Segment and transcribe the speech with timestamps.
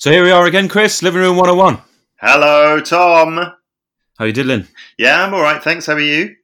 [0.00, 1.76] So here we are again, Chris, Living Room 101.
[2.22, 3.52] Hello, Tom.
[4.18, 4.66] How you diddling?
[4.96, 5.62] Yeah, I'm all right.
[5.62, 5.84] Thanks.
[5.84, 6.36] How are you?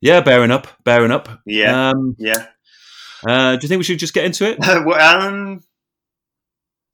[0.00, 1.28] Yeah, bearing up, bearing up.
[1.44, 1.90] Yeah.
[1.90, 2.46] Um, Yeah.
[3.28, 4.58] uh, do you think we should just get into it?
[4.86, 5.62] well, um.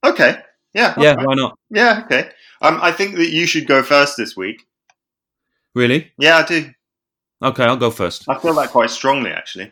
[0.04, 0.40] Okay.
[0.74, 0.92] Yeah.
[0.98, 1.24] Yeah, okay.
[1.24, 1.56] why not?
[1.70, 2.02] Yeah.
[2.04, 2.30] Okay.
[2.60, 4.66] Um, I think that you should go first this week.
[5.72, 6.10] Really?
[6.18, 6.68] Yeah, I do.
[7.40, 8.24] Okay, I'll go first.
[8.28, 9.70] I feel that quite strongly, actually.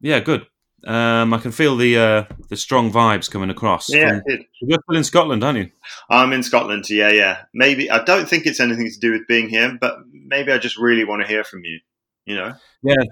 [0.00, 0.46] Yeah, good.
[0.86, 3.92] Um, I can feel the uh, the strong vibes coming across.
[3.92, 5.70] Yeah, from- You're still in Scotland, aren't you?
[6.08, 6.88] I'm in Scotland.
[6.88, 7.42] Yeah, yeah.
[7.52, 10.78] Maybe I don't think it's anything to do with being here, but maybe I just
[10.78, 11.80] really want to hear from you.
[12.24, 12.54] You know?
[12.82, 13.02] Yeah.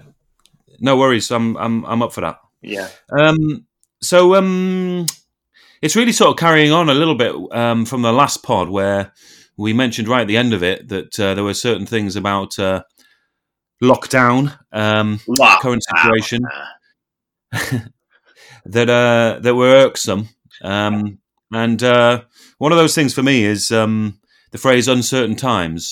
[0.79, 1.29] No worries.
[1.31, 2.39] I'm I'm I'm up for that.
[2.61, 2.87] Yeah.
[3.11, 3.65] Um,
[4.01, 5.05] so um,
[5.81, 9.11] it's really sort of carrying on a little bit um, from the last pod where
[9.57, 12.57] we mentioned right at the end of it that uh, there were certain things about
[12.57, 12.81] uh,
[13.83, 15.59] lockdown, um, Lockdown.
[15.59, 16.41] current situation
[18.65, 20.29] that uh, that were irksome.
[20.63, 21.19] Um,
[21.51, 22.23] and uh,
[22.57, 24.19] one of those things for me is um,
[24.51, 25.91] the phrase "uncertain times."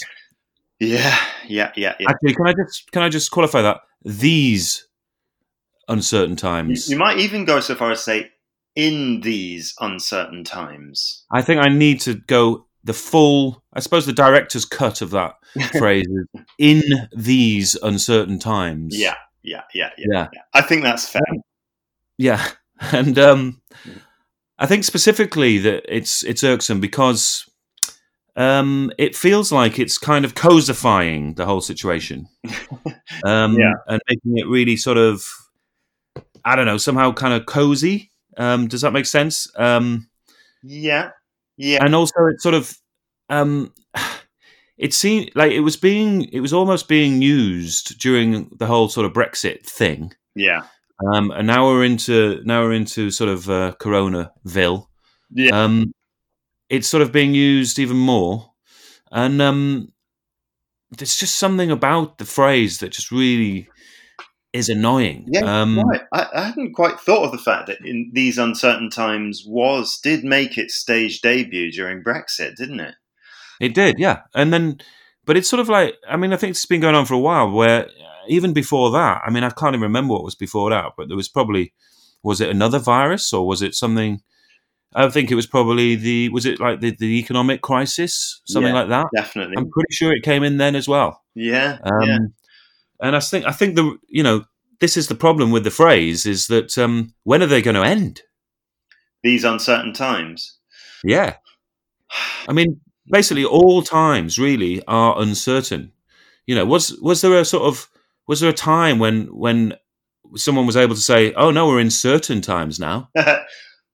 [0.80, 1.18] Yeah.
[1.48, 1.72] Yeah.
[1.76, 1.96] Yeah.
[2.00, 2.10] Yeah.
[2.10, 4.88] Actually, can I just can I just qualify that these
[5.88, 6.90] uncertain times?
[6.90, 8.30] you might even go so far as say,
[8.76, 11.26] in these uncertain times.
[11.32, 13.64] I think I need to go the full.
[13.74, 15.36] I suppose the director's cut of that
[15.78, 16.84] phrase is in
[17.16, 18.98] these uncertain times.
[18.98, 19.16] Yeah.
[19.42, 19.64] Yeah.
[19.74, 19.90] Yeah.
[19.98, 20.28] Yeah.
[20.34, 21.22] yeah, I think that's fair.
[21.32, 21.40] yeah,
[22.92, 23.62] and um,
[24.60, 27.46] I think specifically that it's it's irksome because
[28.36, 32.28] um, it feels like it's kind of cosifying the whole situation,
[33.26, 33.74] um, Yeah.
[33.88, 35.26] and making it really sort of
[36.46, 38.12] I don't know somehow kind of cozy.
[38.38, 39.48] Um, does that make sense?
[39.56, 40.08] Um,
[40.64, 41.12] Yeah.
[41.58, 41.84] Yeah.
[41.84, 42.78] and also it sort of
[43.30, 43.74] um
[44.78, 49.06] it seemed like it was being it was almost being used during the whole sort
[49.08, 50.64] of brexit thing Yeah.
[51.14, 54.88] Um and now we're into now we're into sort of uh coronaville
[55.32, 55.64] Yeah.
[55.64, 55.94] um
[56.70, 58.52] it's sort of being used even more
[59.12, 59.90] and um
[60.98, 63.68] there's just something about the phrase that just really
[64.54, 66.02] is annoying Yeah, um Right.
[66.14, 70.24] I, I hadn't quite thought of the fact that in these uncertain times was did
[70.24, 72.96] make its stage debut during Brexit, didn't it?
[73.60, 74.22] It did, yeah.
[74.34, 74.78] And then,
[75.26, 77.20] but it's sort of like, I mean, I think it's been going on for a
[77.20, 77.88] while where
[78.30, 81.18] even before that, I mean, I can't even remember what was before that, but there
[81.18, 81.74] was probably,
[82.24, 84.22] was it another virus or was it something?
[84.96, 88.80] I think it was probably the, was it like the, the economic crisis, something Yeah.
[88.82, 89.08] like that?
[89.16, 89.56] Definitely.
[89.58, 91.24] I'm pretty sure it came in then as well.
[91.36, 91.78] yeah.
[91.84, 92.18] Um, yeah.
[93.00, 94.46] And I think, I think the, you know,
[94.80, 97.84] this is the problem with the phrase is that um, when are they going to
[97.84, 98.22] end?
[99.24, 100.58] These uncertain times.
[101.04, 101.36] Yeah.
[102.48, 102.80] I mean,
[103.12, 105.92] basically, all times really are uncertain.
[106.46, 107.90] You know, was was there a sort of
[108.28, 109.76] was there a time when when
[110.36, 113.10] someone was able to say, "Oh no, we're in certain times now.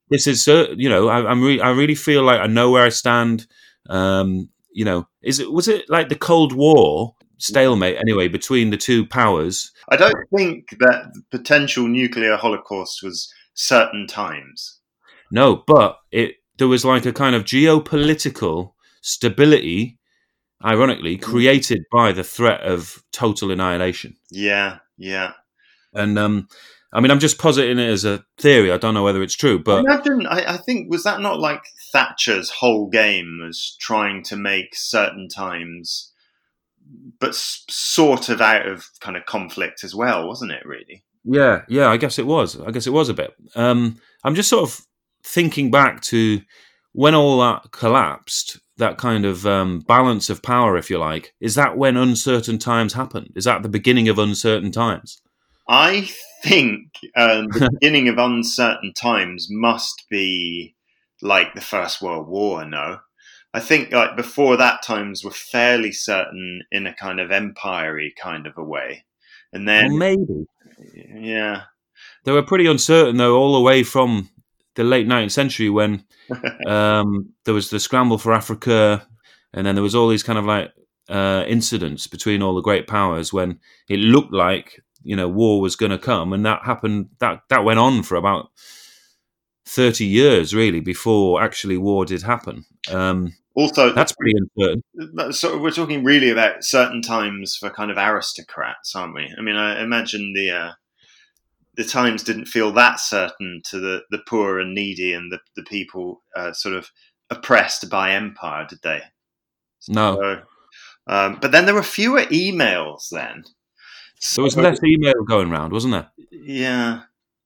[0.10, 2.90] This is you know, I, I'm re- I really feel like I know where I
[2.90, 3.48] stand."
[3.90, 8.78] Um, you know, is it was it like the Cold War stalemate anyway between the
[8.78, 9.72] two powers?
[9.90, 14.80] I don't think that the potential nuclear holocaust was certain times.
[15.32, 19.98] No, but it there was like a kind of geopolitical stability,
[20.64, 24.16] ironically, created by the threat of total annihilation.
[24.32, 24.80] Yeah.
[24.98, 25.34] Yeah.
[25.94, 26.48] And um,
[26.92, 28.72] I mean, I'm just positing it as a theory.
[28.72, 31.64] I don't know whether it's true, but Imagine, I, I think, was that not like
[31.92, 36.12] Thatcher's whole game was trying to make certain times,
[37.20, 41.04] but sort of out of kind of conflict as well, wasn't it, really?
[41.24, 42.60] yeah, yeah, I guess it was.
[42.60, 43.34] I guess it was a bit.
[43.56, 44.86] Um, I'm just sort of
[45.24, 46.42] thinking back to
[46.92, 48.60] when all that collapsed.
[48.78, 52.94] That kind of um, balance of power, if you like, is that when uncertain times
[52.94, 53.32] happen?
[53.36, 55.22] Is that the beginning of uncertain times?
[55.70, 56.10] I
[56.44, 60.76] think um, the beginning of uncertain times must be
[61.22, 63.00] like the First World War, no?
[63.54, 68.48] I think like before that times were fairly certain in a kind of empire kind
[68.48, 69.06] of a way.
[69.52, 70.46] And Well, then, maybe.
[71.14, 71.64] yeah,
[72.24, 74.30] they were pretty uncertain though all the way from
[74.76, 76.04] the late 19th century when
[76.68, 79.08] um, there was the scramble for Africa
[79.54, 80.72] and then there was all these kind of like
[81.10, 83.60] uh, incidents between all the great powers when
[83.90, 87.66] it looked like you know war was going to come and that happened that that
[87.66, 88.50] went on for about
[89.66, 94.82] 30 years really before actually war did happen um, also that's pretty uncertain
[95.32, 99.34] so we're talking really about certain times for kind of aristocrats, aren't we?
[99.38, 100.72] I mean, I imagine the uh,
[101.76, 105.64] the times didn't feel that certain to the, the poor and needy and the the
[105.64, 106.90] people uh, sort of
[107.30, 109.02] oppressed by empire, did they?
[109.88, 110.42] no So,
[111.08, 113.44] um, but then there were fewer emails then.
[114.20, 117.02] So, there was less email going around wasn't there Yeah.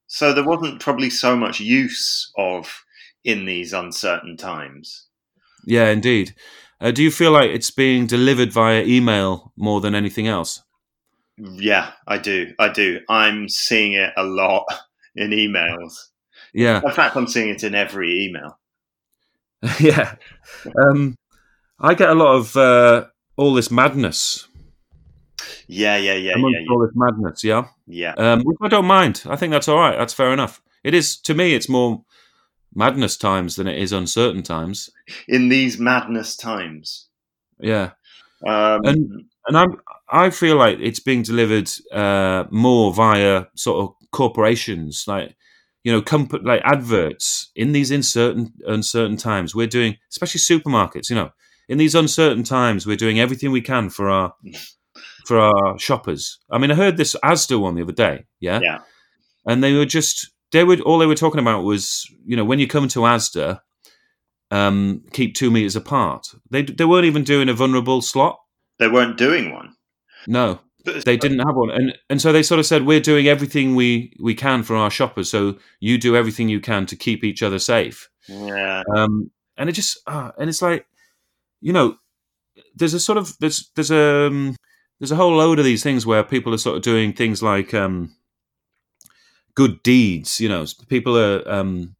[0.07, 2.83] So there wasn't probably so much use of
[3.23, 5.07] in these uncertain times.
[5.65, 6.33] Yeah, indeed.
[6.79, 10.63] Uh, do you feel like it's being delivered via email more than anything else?
[11.37, 12.53] Yeah, I do.
[12.59, 12.99] I do.
[13.09, 14.65] I'm seeing it a lot
[15.15, 15.93] in emails.
[16.53, 16.81] Yeah.
[16.83, 18.57] In fact, I'm seeing it in every email.
[19.79, 20.15] yeah.
[20.83, 21.15] Um,
[21.79, 23.05] I get a lot of uh,
[23.35, 24.47] all this madness.
[25.67, 26.71] Yeah, yeah, yeah, amongst yeah, yeah.
[26.71, 27.43] all this madness.
[27.43, 27.65] Yeah.
[27.85, 28.13] yeah.
[28.13, 29.23] Um, which I don't mind.
[29.27, 29.97] I think that's all right.
[29.97, 30.61] That's fair enough.
[30.83, 31.53] It is to me.
[31.53, 32.03] It's more
[32.73, 34.89] madness times than it is uncertain times.
[35.27, 37.07] In these madness times.
[37.59, 37.91] Yeah.
[38.45, 39.79] Um, And- and I'm
[40.09, 45.35] I feel like it's being delivered uh, more via sort of corporations, like
[45.83, 49.55] you know, comp- like adverts in these uncertain uncertain times.
[49.55, 51.31] We're doing, especially supermarkets, you know,
[51.69, 54.33] in these uncertain times, we're doing everything we can for our
[55.25, 56.39] for our shoppers.
[56.49, 58.79] I mean, I heard this Asda one the other day, yeah, Yeah.
[59.45, 62.59] and they were just they were all they were talking about was you know when
[62.59, 63.59] you come to Asda,
[64.51, 66.27] um, keep two meters apart.
[66.49, 68.39] They they weren't even doing a vulnerable slot.
[68.79, 69.75] They weren't doing one.
[70.27, 73.75] No, they didn't have one, and and so they sort of said we're doing everything
[73.75, 77.43] we we can for our shoppers, so you do everything you can to keep each
[77.43, 78.09] other safe.
[78.27, 78.83] Yeah.
[78.95, 80.85] Um, and it just uh, and it's like,
[81.61, 81.97] you know,
[82.75, 84.55] there's a sort of there's there's a um,
[84.99, 87.73] there's a whole load of these things where people are sort of doing things like
[87.73, 88.15] um,
[89.55, 90.39] good deeds.
[90.39, 91.47] You know, people are.
[91.49, 91.95] Um,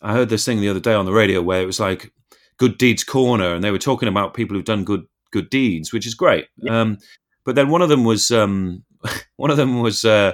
[0.00, 2.12] I heard this thing the other day on the radio where it was like
[2.56, 6.06] good deeds corner, and they were talking about people who've done good good deeds, which
[6.06, 6.46] is great.
[6.68, 6.98] Um,
[7.44, 8.84] but then one of them was um,
[9.36, 10.32] one of them was uh,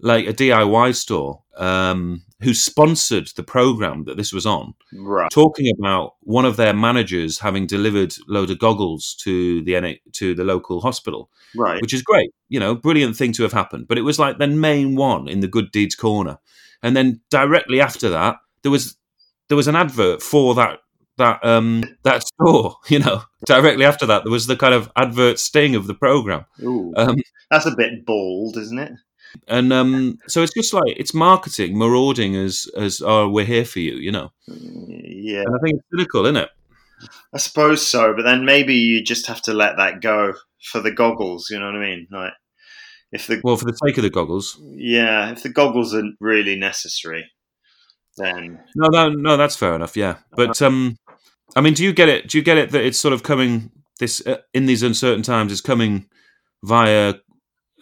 [0.00, 5.30] like a DIY store um, who sponsored the program that this was on, Right.
[5.30, 10.34] talking about one of their managers having delivered load of goggles to the NA, to
[10.34, 11.80] the local hospital, Right.
[11.82, 12.30] which is great.
[12.48, 13.88] You know, brilliant thing to have happened.
[13.88, 16.38] But it was like the main one in the good deeds corner,
[16.82, 18.96] and then directly after that, there was
[19.48, 20.78] there was an advert for that
[21.20, 22.76] that um that store.
[22.88, 26.44] You know, directly after that, there was the kind of advert sting of the program.
[26.62, 27.16] Ooh, Um,
[27.50, 28.92] that's a bit bold, isn't it?
[29.46, 33.78] and um, so it's just like it's marketing, marauding as as oh we're here for
[33.78, 34.32] you, you know.
[34.48, 36.48] Yeah, And I think it's cynical, isn't it?
[37.32, 38.12] I suppose so.
[38.14, 40.34] But then maybe you just have to let that go
[40.72, 41.48] for the goggles.
[41.50, 42.08] You know what I mean?
[42.10, 42.32] Like,
[43.12, 44.58] if the Well, for the sake of the goggles.
[44.74, 47.30] yeah, if the goggles aren't really necessary,
[48.16, 49.96] then No, no, no, that's fair enough.
[49.96, 50.96] Yeah, but um,
[51.56, 52.28] I mean, do you get it?
[52.28, 55.52] Do you get it that it's sort of coming this uh, in these uncertain times?
[55.52, 56.06] It's coming
[56.62, 57.14] via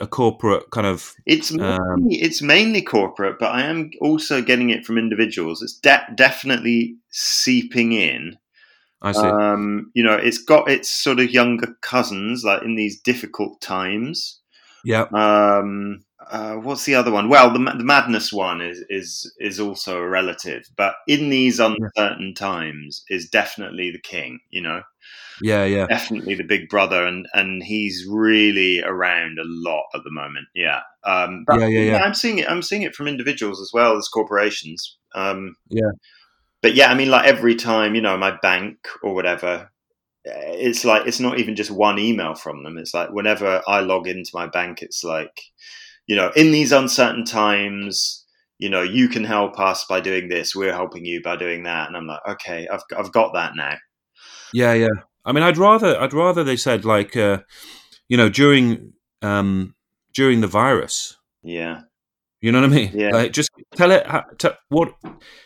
[0.00, 3.38] a corporate kind of it's Um, mainly, it's mainly corporate.
[3.38, 5.62] But I am also getting it from individuals.
[5.62, 8.36] It's de- definitely seeping in.
[9.02, 9.20] I see.
[9.20, 14.40] Um, you know, it's got its sort of younger cousins, like in these difficult times.
[14.84, 16.00] yeah, Um,
[16.30, 17.28] uh, what's the other one?
[17.28, 22.34] Well, the, the madness one is is is also a relative, but in these uncertain
[22.34, 24.40] times, is definitely the king.
[24.50, 24.82] You know,
[25.40, 30.10] yeah, yeah, definitely the big brother, and and he's really around a lot at the
[30.10, 30.46] moment.
[30.54, 31.96] Yeah, um, but, Yeah, yeah, yeah.
[31.98, 32.48] I'm seeing it.
[32.50, 34.96] I'm seeing it from individuals as well as corporations.
[35.14, 35.90] Um, Yeah.
[36.62, 39.70] but yeah, I mean, like every time you know, my bank or whatever.
[40.26, 42.78] eh, It's like it's not even just one email from them.
[42.78, 45.32] It's like whenever I log into my bank, it's like,
[46.08, 48.25] you know, in these uncertain times,
[48.58, 50.56] you know, you can help us by doing this.
[50.56, 51.87] We're helping you by doing that.
[51.87, 53.76] And I'm like, okay, I've I've got that now.
[54.52, 54.88] yeah, yeah.
[55.25, 57.38] I mean, I'd rather, I'd rather they said like, uh,
[58.09, 59.75] you know, during um
[60.14, 61.82] during the virus, Yeah,
[62.40, 62.90] You know what I mean?
[62.94, 63.11] Yeah.
[63.11, 64.06] Like, just tell it
[64.38, 64.94] t- what.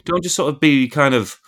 [0.04, 1.40] Don't just sort of be kind of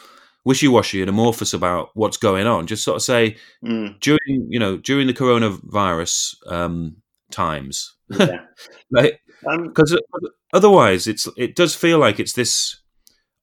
[0.45, 2.67] wishy-washy and amorphous about what's going on.
[2.67, 6.97] Just sort of say Mm, during you know during the coronavirus um,
[7.35, 8.47] times, yeah.
[8.91, 9.99] like um, because
[10.53, 12.81] otherwise it's it does feel like it's this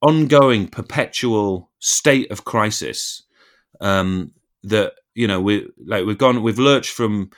[0.01, 3.23] ongoing perpetual state of crisis
[3.79, 4.31] um,
[4.63, 7.29] that you know we like we've gone we've lurched from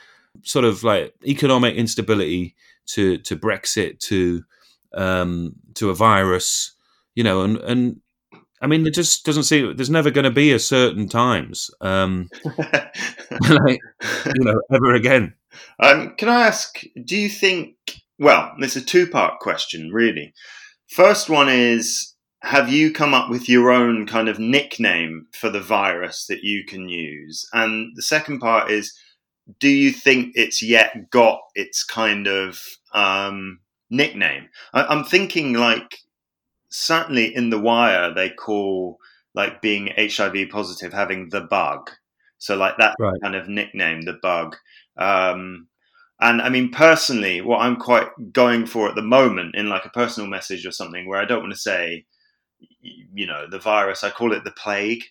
[0.43, 2.55] sort of like economic instability
[2.85, 4.43] to to Brexit to
[4.93, 6.75] um, to a virus
[7.15, 8.01] you know and and
[8.61, 12.29] I mean it just doesn't seem there's never going to be a certain times um,
[12.45, 13.79] like
[14.35, 15.33] you know ever again
[15.79, 16.81] um, can I ask?
[17.05, 17.75] Do you think?
[18.19, 20.33] Well, it's a two-part question, really.
[20.89, 25.61] First one is: Have you come up with your own kind of nickname for the
[25.61, 27.47] virus that you can use?
[27.53, 28.93] And the second part is:
[29.59, 32.59] Do you think it's yet got its kind of
[32.93, 34.49] um, nickname?
[34.73, 35.97] I, I'm thinking like
[36.69, 38.97] certainly in the wire they call
[39.35, 41.89] like being HIV positive having the bug.
[42.37, 43.19] So like that Right.
[43.21, 44.55] kind of nickname, the bug.
[44.97, 45.67] Um,
[46.19, 49.89] and I mean, personally, what I'm quite going for at the moment in like a
[49.89, 52.05] personal message or something where I don't want to say,
[52.81, 54.03] you know, the virus.
[54.03, 55.03] I call it the plague.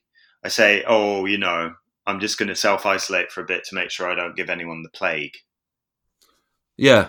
[0.45, 1.75] I say, oh, you know,
[2.07, 4.51] I'm just going to self isolate for a bit to make sure I don't give
[4.51, 5.35] anyone the plague.
[6.77, 7.09] Yeah.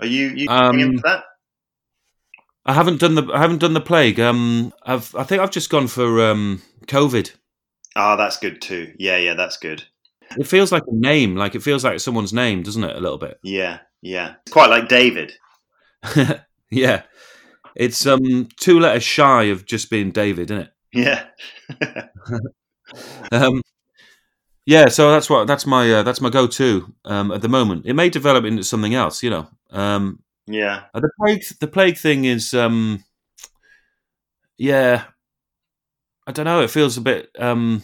[0.00, 1.24] Are you you Um, into that?
[2.64, 4.20] I haven't done the I haven't done the plague.
[4.20, 7.32] Um, I've I think I've just gone for um COVID.
[7.94, 8.94] Ah, that's good too.
[8.98, 9.84] Yeah, yeah, that's good.
[10.38, 12.96] It feels like a name, like it feels like someone's name, doesn't it?
[12.96, 13.38] A little bit.
[13.42, 14.34] Yeah, yeah.
[14.42, 15.32] It's quite like David.
[16.70, 17.02] yeah,
[17.76, 20.72] it's um two letters shy of just being David, isn't it?
[20.92, 21.26] Yeah.
[23.30, 23.62] Um,
[24.66, 27.86] yeah, so that's what that's my uh, that's my go-to um, at the moment.
[27.86, 29.48] It may develop into something else, you know.
[29.70, 30.84] Um, yeah.
[30.94, 33.02] uh, the plague the plague thing is, um,
[34.56, 35.04] yeah,
[36.26, 36.62] I don't know.
[36.62, 37.82] It feels a bit um,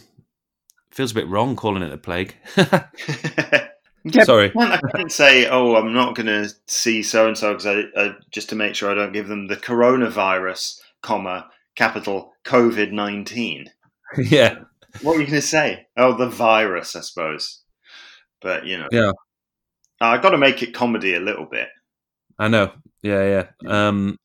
[0.99, 2.35] feels a bit wrong calling it a plague.
[4.05, 4.53] Yeah, Sorry.
[4.57, 8.15] I can't, say, oh, I'm not going to see so and so because I, I
[8.31, 13.67] just to make sure I don't give them the coronavirus, comma capital COVID nineteen.
[14.17, 14.61] yeah,
[15.03, 15.89] What are you going to say?
[15.97, 17.61] Oh, the virus, I suppose.
[18.41, 19.13] But you know, Yeah.
[20.01, 21.69] I got to make it comedy a little bit.
[22.39, 22.73] I know.
[23.03, 23.71] Yeah, yeah.
[23.71, 24.17] Um,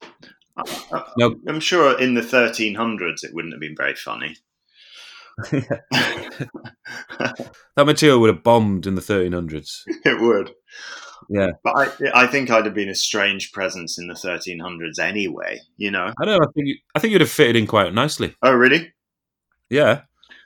[0.55, 1.35] I- No.
[1.47, 4.37] I'm sure in the 1300s it wouldn't have been very funny.
[7.75, 9.81] that material would have bombed in the 1300s.
[9.87, 10.53] it would.
[11.29, 11.51] Yeah.
[11.63, 15.59] But I, I think I'd have been a strange presence in the 1300s anyway.
[15.77, 16.13] You know?
[16.21, 16.45] I don't know.
[16.47, 18.35] I think you, I think you'd have fitted in quite nicely.
[18.43, 18.93] Oh, really?
[19.69, 20.01] Yeah.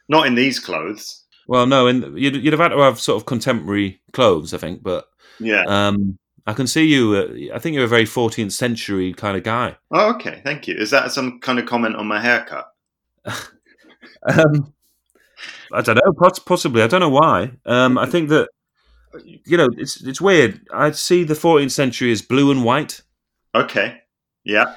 [0.08, 1.24] Not in these clothes.
[1.48, 4.84] Well, no, and you'd, you'd have had to have sort of contemporary clothes, I think.
[4.84, 5.06] But
[5.40, 5.64] Yeah.
[5.68, 7.16] um, I can see you.
[7.16, 9.76] Uh, I think you're a very 14th century kind of guy.
[9.92, 10.42] Oh, okay.
[10.44, 10.76] Thank you.
[10.76, 12.68] Is that some kind of comment on my haircut?
[14.30, 14.74] Um,
[15.74, 16.30] I don't know.
[16.46, 17.52] Possibly, I don't know why.
[17.66, 18.50] Um, I think that
[19.24, 20.62] you know it's it's weird.
[20.74, 23.02] I see the 14th century as blue and white,
[23.56, 24.00] Okay.
[24.44, 24.76] Yeah.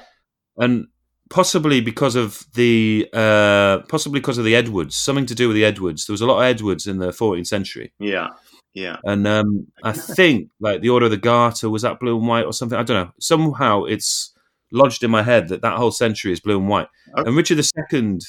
[0.57, 0.87] and
[1.29, 5.65] possibly because of the uh, possibly because of the Edwards, something to do with the
[5.65, 6.05] Edwards.
[6.05, 8.29] There was a lot of Edwards in the 14th century, Yeah.
[8.73, 8.97] Yeah.
[9.03, 12.45] and um, I think like the Order of the Garter was that blue and white
[12.45, 12.77] or something.
[12.79, 13.11] I don't know.
[13.19, 14.33] Somehow it's
[14.71, 16.87] lodged in my head that that whole century is blue and white.
[17.17, 17.27] Okay.
[17.27, 17.59] And Richard
[17.91, 18.19] II,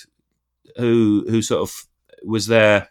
[0.76, 1.86] who who sort of
[2.24, 2.88] was there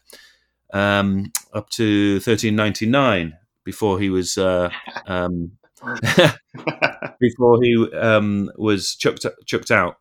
[0.74, 4.70] um, up to 1399 before he was uh,
[5.08, 5.52] um,
[7.20, 9.98] before he um, was chucked chucked out.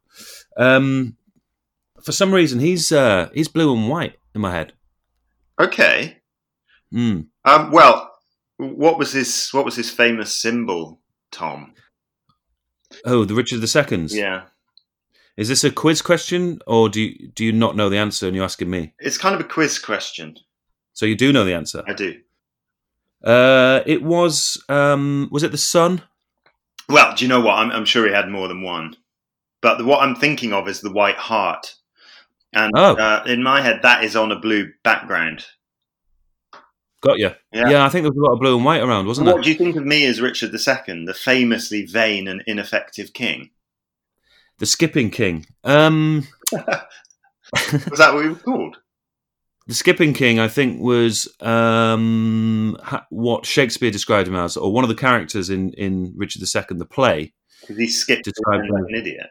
[0.56, 1.16] Um,
[2.02, 4.72] for some reason, he's uh, he's blue and white in my head.
[5.60, 6.18] Okay.
[6.92, 7.26] Mm.
[7.44, 8.10] Um, well,
[8.56, 11.74] what was his what was his famous symbol, Tom?
[13.04, 14.16] Oh, the Richard the II's.
[14.16, 14.44] Yeah.
[15.40, 18.36] Is this a quiz question, or do you, do you not know the answer and
[18.36, 18.92] you're asking me?
[18.98, 20.36] It's kind of a quiz question.
[20.92, 21.82] So you do know the answer.
[21.86, 22.20] I do.
[23.24, 26.02] Uh, it was um, was it the sun?
[26.90, 27.54] Well, do you know what?
[27.54, 28.96] I'm, I'm sure he had more than one.
[29.62, 31.74] But the, what I'm thinking of is the White Hart.
[32.52, 32.96] And Oh.
[32.96, 35.46] uh, in my head, that is on a blue background.
[37.00, 37.30] Got you.
[37.50, 37.70] Yeah.
[37.70, 37.86] Yeah.
[37.86, 39.38] I think there was a lot of blue and white around, wasn't What there?
[39.38, 43.50] What do you think of me as Richard II, the famously vain and ineffective king?
[44.60, 45.46] The skipping king.
[45.64, 48.76] Um, Was that what he was called?
[49.66, 54.82] the skipping king, I think, was um, ha- what Shakespeare described him as, or one
[54.84, 57.32] of the characters in in Richard II, the play.
[57.60, 59.26] Because he skipped Described around like an idiot.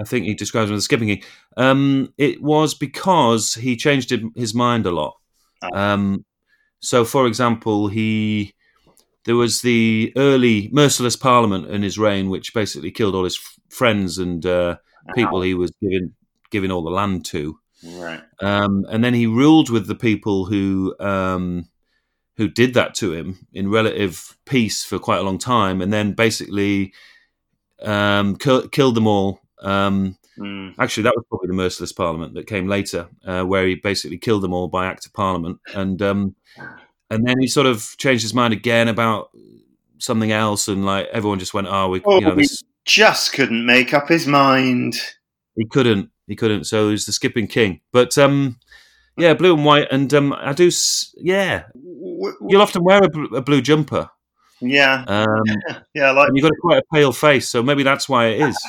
[0.00, 1.22] I think he describes him as the skipping king.
[1.56, 5.16] Um, it was because he changed his- mind a lot.
[5.62, 5.92] Ah.
[5.94, 6.24] Um,
[6.80, 8.54] so, for example, he
[9.24, 13.58] there was the early merciless Parliament in his reign, which basically killed all his f-
[13.68, 14.76] friends and uh,
[15.14, 16.12] people he was giving
[16.50, 17.58] giving all the land to.
[17.84, 18.22] Right.
[18.40, 21.68] Um, and then he ruled with the people who um,
[22.36, 26.12] who did that to him in relative peace for quite a long time, and then
[26.12, 26.92] basically
[27.82, 29.40] um, kill, killed them all.
[29.62, 30.74] Um, Mm.
[30.78, 34.42] actually, that was probably the merciless Parliament that came later, uh, where he basically killed
[34.42, 36.34] them all by act of Parliament, and um,
[37.10, 39.30] and then he sort of changed his mind again about
[39.98, 43.64] something else, and like everyone just went, "Oh, we, Oh, you know, this, Just couldn't
[43.66, 44.94] make up his mind.
[45.56, 48.58] he couldn't, he couldn't." So he's the skipping king, but um,
[49.16, 53.42] yeah, blue and white, and um, I do, s- yeah, you'll often wear a, a
[53.42, 54.08] blue jumper.
[54.62, 55.26] Yeah, Um,
[55.94, 56.28] yeah, I like.
[56.28, 58.58] and you've got quite a pale face, so maybe that's why it is.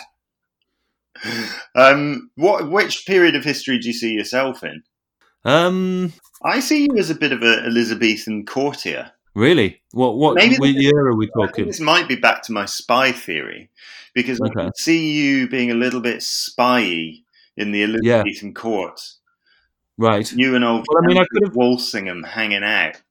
[1.76, 2.70] Um, what?
[2.70, 4.82] Which period of history do you see yourself in?
[5.46, 9.12] Um, I see you as a bit of an Elizabethan courtier.
[9.36, 9.82] really?
[9.92, 11.68] What what, Maybe what this- year are we talking?
[11.68, 13.70] this might be back to my spy theory,
[14.14, 14.54] because I Okay.
[14.64, 17.14] can see you being a little bit spy
[17.58, 19.00] in the Elizabethan court.
[19.98, 20.32] Right.
[20.32, 23.02] You and old Well, I mean, I could have- Walsingham hanging out.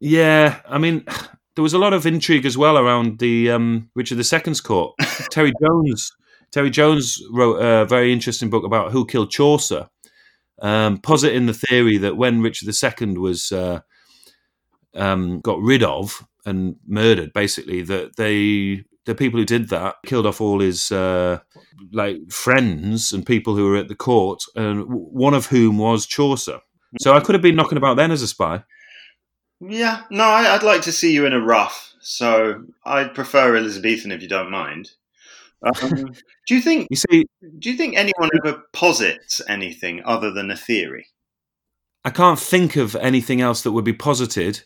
[0.00, 1.04] Yeah, I mean,
[1.54, 4.94] there was a lot of intrigue as well around the um, Richard II's court.
[5.30, 6.10] Terry Jones,
[6.50, 9.88] Terry Jones wrote a very interesting book about who killed Chaucer,
[10.60, 13.80] um, positing the theory that when Richard II was uh,
[14.94, 20.26] um, got rid of and murdered, basically, that they the people who did that killed
[20.26, 21.38] off all his uh,
[21.92, 26.60] like friends and people who were at the court, and one of whom was Chaucer.
[27.00, 28.62] So I could have been knocking about then as a spy.
[29.60, 31.92] Yeah, no, I, would like to see you in a ruff.
[32.00, 34.92] So I'd prefer Elizabethan if you don't mind.
[35.64, 36.12] Um,
[36.46, 36.88] do you think?
[36.90, 37.24] You see,
[37.58, 41.06] do you think anyone ever posits anything other than a theory?
[42.04, 44.62] I can't think of anything else that would be posited.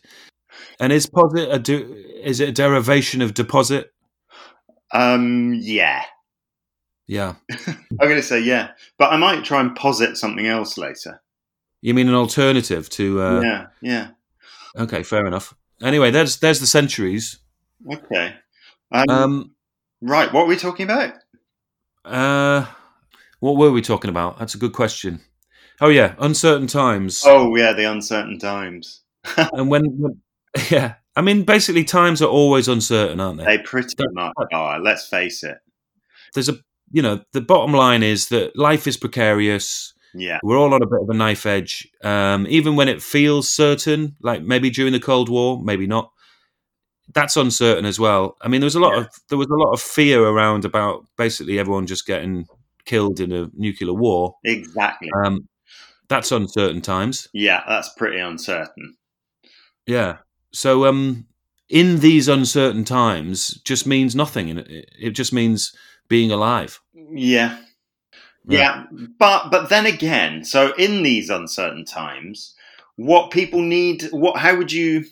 [0.79, 3.93] And is posit a do, is it a derivation of deposit?
[4.91, 6.03] Um, yeah.
[7.07, 7.35] Yeah.
[7.67, 11.21] I'm going to say yeah, but I might try and posit something else later.
[11.81, 13.21] You mean an alternative to?
[13.21, 13.41] Uh...
[13.41, 14.07] Yeah, yeah.
[14.75, 15.55] Okay, fair enough.
[15.81, 17.39] Anyway, there's there's the centuries.
[17.91, 18.35] Okay.
[18.91, 19.51] Um, um,
[20.01, 20.31] right.
[20.31, 21.13] What were we talking about?
[22.05, 22.65] Uh,
[23.39, 24.39] what were we talking about?
[24.39, 25.21] That's a good question.
[25.81, 27.23] Oh yeah, uncertain times.
[27.25, 29.01] Oh yeah, the uncertain times.
[29.37, 30.21] and when, when,
[30.69, 33.45] yeah, I mean, basically, times are always uncertain, aren't they?
[33.45, 34.79] They pretty much are.
[34.79, 35.57] Let's face it.
[36.33, 36.57] There's a,
[36.91, 39.93] you know, the bottom line is that life is precarious.
[40.13, 40.39] Yeah.
[40.43, 41.87] We're all on a bit of a knife edge.
[42.03, 46.11] Um, even when it feels certain, like maybe during the Cold War, maybe not.
[47.13, 48.37] That's uncertain as well.
[48.41, 49.01] I mean, there was a lot yeah.
[49.01, 52.45] of there was a lot of fear around about basically everyone just getting
[52.85, 54.35] killed in a nuclear war.
[54.43, 55.09] Exactly.
[55.23, 55.47] Um,
[56.07, 57.27] that's uncertain times.
[57.33, 58.97] Yeah, that's pretty uncertain.
[59.85, 60.17] Yeah.
[60.51, 61.27] So, um,
[61.69, 65.71] in these uncertain times, just means nothing, and it, it just means
[66.07, 66.79] being alive.
[66.93, 67.59] Yeah,
[68.47, 68.85] yeah.
[69.19, 72.55] But but then again, so in these uncertain times,
[72.95, 75.05] what people need what how would you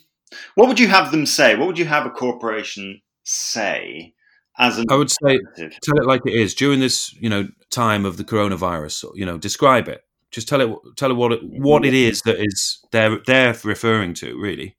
[0.54, 1.56] what would you have them say?
[1.56, 4.14] What would you have a corporation say
[4.58, 6.54] as an I would say tell it like it is.
[6.54, 10.02] During this, you know, time of the coronavirus, you know, describe it.
[10.30, 14.14] Just tell it tell it what it what it is that is they're they're referring
[14.14, 14.76] to, really.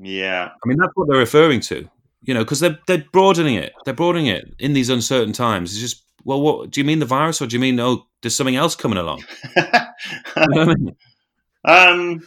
[0.00, 0.48] Yeah.
[0.48, 1.88] I mean that's what they're referring to.
[2.22, 3.72] You know, because they're they're broadening it.
[3.84, 5.72] They're broadening it in these uncertain times.
[5.72, 8.34] It's just well, what do you mean the virus, or do you mean oh, there's
[8.34, 9.22] something else coming along?
[11.64, 12.20] um,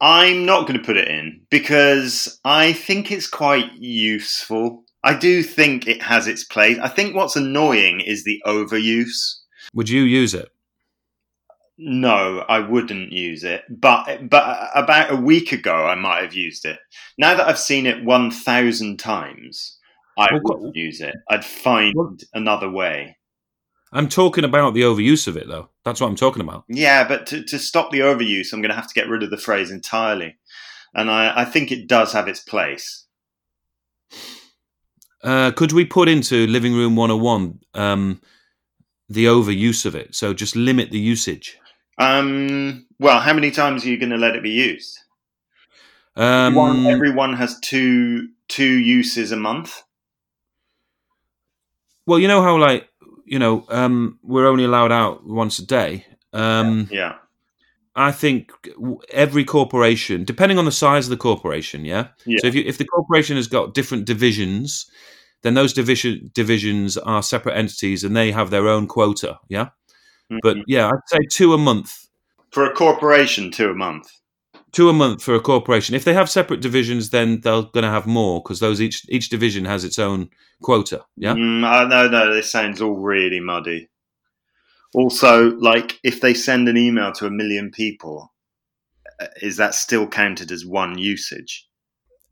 [0.00, 4.84] I'm not going to put it in because I think it's quite useful.
[5.04, 6.78] I do think it has its place.
[6.78, 9.36] I think what's annoying is the overuse.
[9.74, 10.48] Would you use it?
[11.82, 13.62] No, I wouldn't use it.
[13.70, 16.78] But but about a week ago, I might have used it.
[17.16, 19.78] Now that I've seen it one thousand times,
[20.18, 21.14] I well, would use it.
[21.30, 23.16] I'd find well, another way.
[23.92, 25.68] I'm talking about the overuse of it, though.
[25.84, 26.64] That's what I'm talking about.
[26.68, 29.30] Yeah, but to, to stop the overuse, I'm going to have to get rid of
[29.30, 30.36] the phrase entirely.
[30.94, 33.04] And I, I think it does have its place.
[35.22, 38.20] Uh, could we put into Living Room 101 um,
[39.08, 40.14] the overuse of it?
[40.14, 41.58] So just limit the usage.
[41.98, 44.98] Um, well, how many times are you going to let it be used?
[46.16, 49.82] Um, One, everyone has two two uses a month.
[52.06, 52.89] Well, you know how like
[53.30, 56.04] you know um, we're only allowed out once a day.
[56.32, 57.14] Um, yeah.
[57.96, 58.52] I think
[59.12, 62.08] every corporation, depending on the size of the corporation, yeah.
[62.24, 62.38] yeah.
[62.40, 64.88] So if you, if the corporation has got different divisions,
[65.42, 69.66] then those division divisions are separate entities and they have their own quota, yeah.
[70.30, 70.38] Mm-hmm.
[70.42, 72.08] But yeah, I'd say two a month
[72.50, 73.50] for a corporation.
[73.50, 74.19] Two a month
[74.72, 75.94] two a month for a corporation.
[75.94, 79.28] If they have separate divisions, then they're going to have more because those each each
[79.28, 80.30] division has its own
[80.62, 81.04] quota.
[81.16, 81.34] Yeah.
[81.34, 83.88] Mm, no, no, this sounds all really muddy.
[84.94, 88.32] Also, like if they send an email to a million people,
[89.20, 91.68] uh, is that still counted as one usage?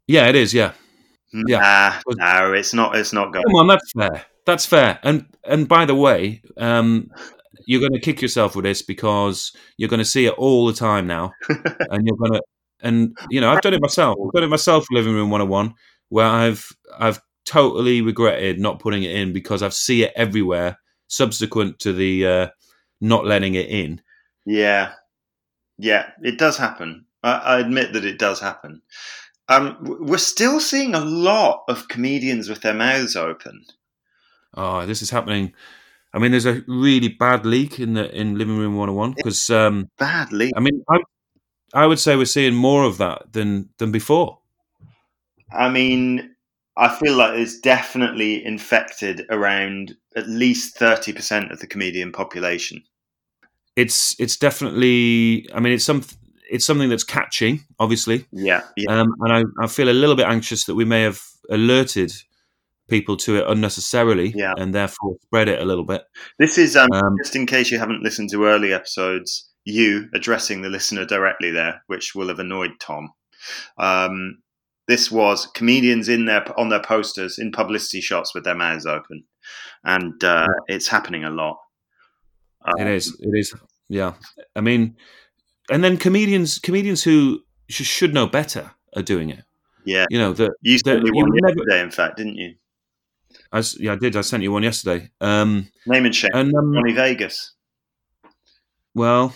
[0.06, 0.52] Yeah, it is.
[0.52, 0.72] Yeah.
[1.32, 2.00] Yeah.
[2.06, 2.96] Nah, no, it's not.
[2.96, 3.44] It's not going.
[3.44, 4.24] Come on, that's fair.
[4.46, 4.98] That's fair.
[5.02, 7.10] And and by the way, um,
[7.68, 10.72] you're going to kick yourself with this because you're going to see it all the
[10.72, 12.42] time now, and you're going to.
[12.80, 14.16] And you know, I've done it myself.
[14.24, 14.86] I've done it myself.
[14.90, 15.74] Living room 101,
[16.08, 16.66] where I've
[16.98, 20.78] I've totally regretted not putting it in because I've see it everywhere.
[21.08, 22.46] Subsequent to the uh,
[23.02, 24.00] not letting it in.
[24.46, 24.92] Yeah,
[25.76, 27.04] yeah, it does happen.
[27.22, 28.80] I, I admit that it does happen.
[29.48, 33.64] Um, we're still seeing a lot of comedians with their mouths open.
[34.54, 35.52] Oh, this is happening
[36.14, 39.90] I mean, there's a really bad leak in the in Living Room 101 because um,
[39.98, 40.52] bad leak.
[40.56, 41.00] I mean, I,
[41.74, 44.38] I would say we're seeing more of that than than before.
[45.52, 46.34] I mean,
[46.76, 52.82] I feel like it's definitely infected around at least thirty percent of the comedian population.
[53.76, 55.46] It's it's definitely.
[55.54, 56.02] I mean, it's some
[56.48, 58.26] it's something that's catching, obviously.
[58.32, 58.62] Yeah.
[58.76, 59.00] yeah.
[59.00, 62.12] Um, and I, I feel a little bit anxious that we may have alerted
[62.88, 64.54] people to it unnecessarily, Yeah.
[64.56, 66.02] and therefore spread it a little bit.
[66.38, 69.44] This is um, Um, just in case you haven't listened to early episodes.
[69.64, 73.10] You addressing the listener directly there, which will have annoyed Tom.
[73.76, 74.38] Um,
[74.86, 79.24] this was comedians in their on their posters in publicity shots with their mouths open,
[79.84, 81.58] and uh, it's happening a lot.
[82.78, 83.14] It Um, is.
[83.20, 83.54] It is.
[83.90, 84.14] Yeah.
[84.56, 84.96] I mean,
[85.70, 89.44] and then comedians, comedians who sh- should know better are doing it.
[89.84, 90.06] Yeah.
[90.10, 90.52] You know that.
[90.62, 92.54] You me you would never- yesterday, in fact, didn't you?
[93.52, 94.16] I, yeah, I did.
[94.16, 95.10] I sent you one yesterday.
[95.20, 96.30] Um, Name and shame.
[96.34, 97.52] and um, Johnny Vegas.
[98.94, 99.32] well,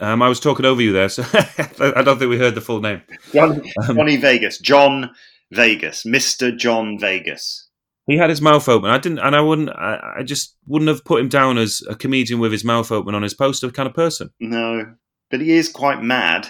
[0.00, 1.22] um, I was talking over you there, so
[1.80, 3.02] I don't think we heard the full name.
[3.32, 4.58] John, Um, Johnny Vegas.
[4.58, 5.10] John
[5.50, 6.04] Vegas.
[6.04, 6.56] Mr.
[6.56, 7.68] John Vegas.
[8.06, 8.90] he had his mouth open.
[8.90, 9.70] I didn't, and I wouldn't.
[9.70, 13.14] I, I just wouldn't have put him down as a comedian with his mouth open
[13.14, 14.30] on his poster kind of person.
[14.40, 14.94] No,
[15.30, 16.48] but he is quite mad.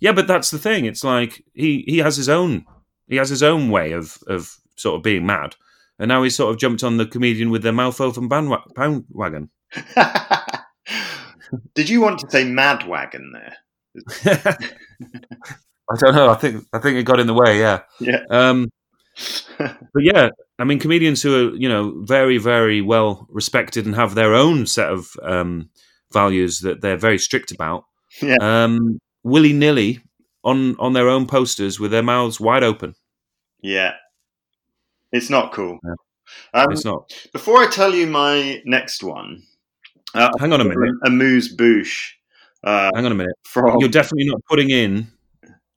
[0.00, 0.86] Yeah, but that's the thing.
[0.86, 2.64] It's like he he has his own
[3.08, 5.56] he has his own way of of sort of being mad,
[5.98, 9.50] and now he's sort of jumped on the comedian with their mouth open bandwa- bandwagon.
[11.74, 13.56] Did you want to say mad wagon there?
[15.90, 16.30] I don't know.
[16.30, 17.58] I think I think it got in the way.
[17.58, 17.80] Yeah.
[17.98, 18.22] Yeah.
[18.30, 18.70] Um,
[19.58, 24.14] but yeah, I mean, comedians who are you know very very well respected and have
[24.14, 25.70] their own set of um,
[26.12, 27.84] values that they're very strict about.
[28.22, 28.36] Yeah.
[28.40, 30.00] Um, willy nilly
[30.44, 32.94] on on their own posters with their mouths wide open.
[33.60, 33.94] Yeah.
[35.12, 35.78] It's not cool.
[35.84, 35.94] Yeah.
[36.62, 37.12] Um, It's not.
[37.32, 39.42] before I tell you my next one,
[40.14, 40.94] uh, Hang on a minute.
[41.04, 42.14] Amuse Bouche
[42.64, 43.34] uh, Hang on a minute.
[43.44, 45.08] from You're definitely not putting in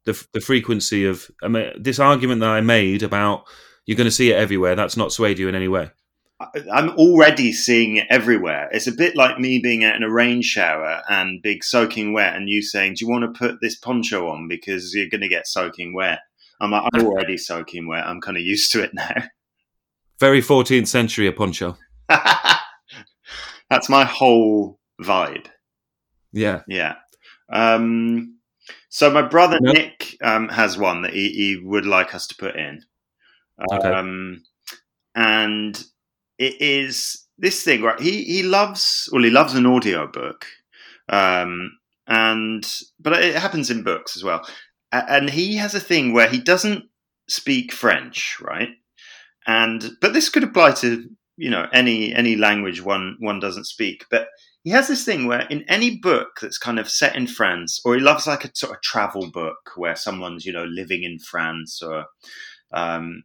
[0.05, 3.45] the the frequency of I mean, this argument that I made about
[3.85, 4.75] you're going to see it everywhere.
[4.75, 5.91] That's not swayed you in any way.
[6.71, 8.69] I'm already seeing it everywhere.
[8.71, 12.35] It's a bit like me being out in a rain shower and big soaking wet,
[12.35, 15.29] and you saying, "Do you want to put this poncho on because you're going to
[15.29, 16.19] get soaking wet?"
[16.63, 18.05] I'm I'm already soaking wet.
[18.05, 19.13] I'm kind of used to it now.
[20.19, 21.77] Very 14th century a poncho.
[23.69, 25.47] That's my whole vibe.
[26.31, 26.61] Yeah.
[26.67, 26.95] Yeah.
[27.51, 28.37] Um,
[28.87, 29.59] so my brother.
[29.59, 32.83] Nick um, has one that he, he would like us to put in.
[33.71, 33.89] Okay.
[33.89, 34.43] Um,
[35.15, 35.83] and
[36.37, 37.99] it is this thing, right?
[37.99, 40.45] He he loves well, he loves an audio book.
[41.09, 42.65] Um, and
[42.99, 44.47] but it happens in books as well.
[44.93, 46.85] And he has a thing where he doesn't
[47.27, 48.69] speak French, right?
[49.47, 54.05] And but this could apply to you know any any language one one doesn't speak.
[54.11, 54.27] But
[54.63, 57.95] he has this thing where in any book that's kind of set in France, or
[57.95, 61.81] he loves like a sort of travel book where someone's you know living in France,
[61.81, 62.05] or
[62.71, 63.23] um,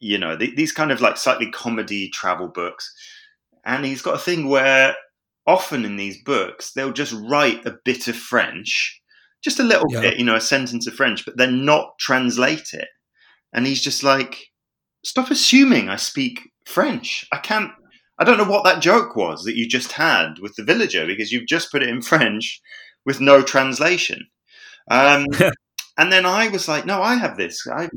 [0.00, 2.92] you know th- these kind of like slightly comedy travel books.
[3.64, 4.96] And he's got a thing where
[5.46, 9.01] often in these books they'll just write a bit of French,
[9.42, 10.00] just a little Yeah.
[10.00, 12.88] bit, you know, a sentence of French, but then not translate it.
[13.52, 14.46] And he's just like,
[15.04, 17.26] stop assuming I speak French.
[17.32, 17.70] I can't.
[18.18, 21.32] I don't know what that joke was that you just had with the villager because
[21.32, 22.60] you've just put it in French
[23.04, 24.28] with no translation.
[24.90, 25.26] Um,
[25.98, 27.66] and then I was like, no, I have this.
[27.66, 27.88] I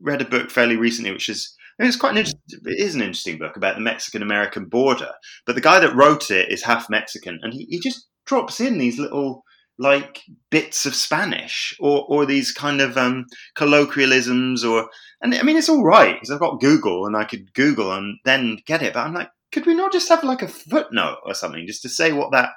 [0.00, 2.60] read a book fairly recently, which is it's quite an interesting.
[2.64, 5.10] It is an interesting book about the Mexican American border.
[5.44, 8.78] But the guy that wrote it is half Mexican, and he, he just drops in
[8.78, 9.42] these little
[9.78, 14.88] like bits of Spanish or or these kind of um, colloquialisms or
[15.20, 18.18] and I mean it's all right because I've got Google and I could Google and
[18.24, 18.94] then get it.
[18.94, 21.88] But I'm like, could we not just have like a footnote or something just to
[21.88, 22.50] say what that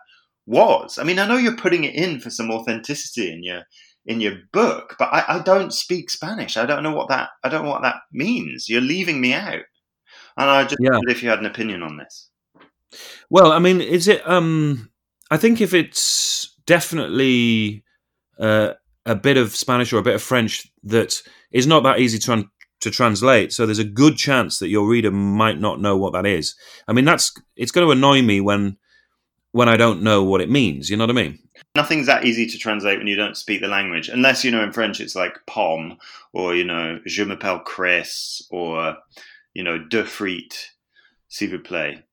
[0.45, 0.97] was?
[0.97, 3.63] I mean, I know you're putting it in for some authenticity in your
[4.05, 6.55] in your book, but I, I don't speak Spanish.
[6.55, 8.69] I don't know what that I don't know what that means.
[8.69, 9.63] You're leaving me out.
[10.37, 10.91] And I just Yeah.
[10.91, 12.29] wondered if you had an opinion on this.
[13.29, 14.27] Well, I mean, is it?
[14.27, 14.91] Um,
[15.29, 16.36] I think if it's
[16.67, 17.83] definitely
[18.39, 18.73] uh,
[19.07, 21.15] a bit of Spanish or a bit of French that
[21.51, 22.49] is not that easy to tran-
[22.81, 26.27] to translate, so there's a good chance that your reader might not know what that
[26.27, 26.55] is.
[26.87, 28.77] I mean, that's it's going to annoy me when
[29.51, 30.89] when I don't know what it means.
[30.89, 31.39] You know what I mean?
[31.75, 34.71] Nothing's that easy to translate when you don't speak the language, unless you know in
[34.71, 35.97] French it's like pomme
[36.33, 38.95] or you know je m'appelle Chris or
[39.55, 40.67] you know de frites,
[41.29, 42.03] s'il vous plaît.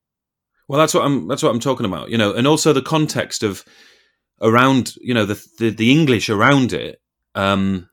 [0.67, 1.29] Well, that's what I'm.
[1.29, 2.09] That's what I'm talking about.
[2.09, 3.65] You know, and also the context of
[4.41, 4.95] around.
[5.01, 7.01] You know, the the, the English around it.
[7.35, 7.89] Um,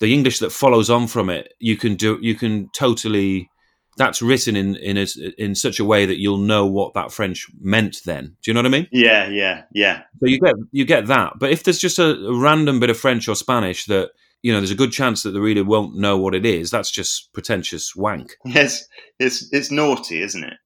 [0.00, 1.54] the English that follows on from it.
[1.60, 2.18] You can do.
[2.20, 3.48] You can totally.
[3.96, 5.06] That's written in in a,
[5.38, 7.98] in such a way that you'll know what that French meant.
[8.04, 8.88] Then, do you know what I mean?
[8.90, 10.02] Yeah, yeah, yeah.
[10.20, 11.34] So you get you get that.
[11.38, 14.10] But if there's just a, a random bit of French or Spanish that
[14.44, 16.70] you know, there's a good chance that the reader won't know what it is.
[16.70, 18.36] That's just pretentious wank.
[18.44, 18.86] Yes,
[19.18, 20.58] it's it's naughty, isn't it?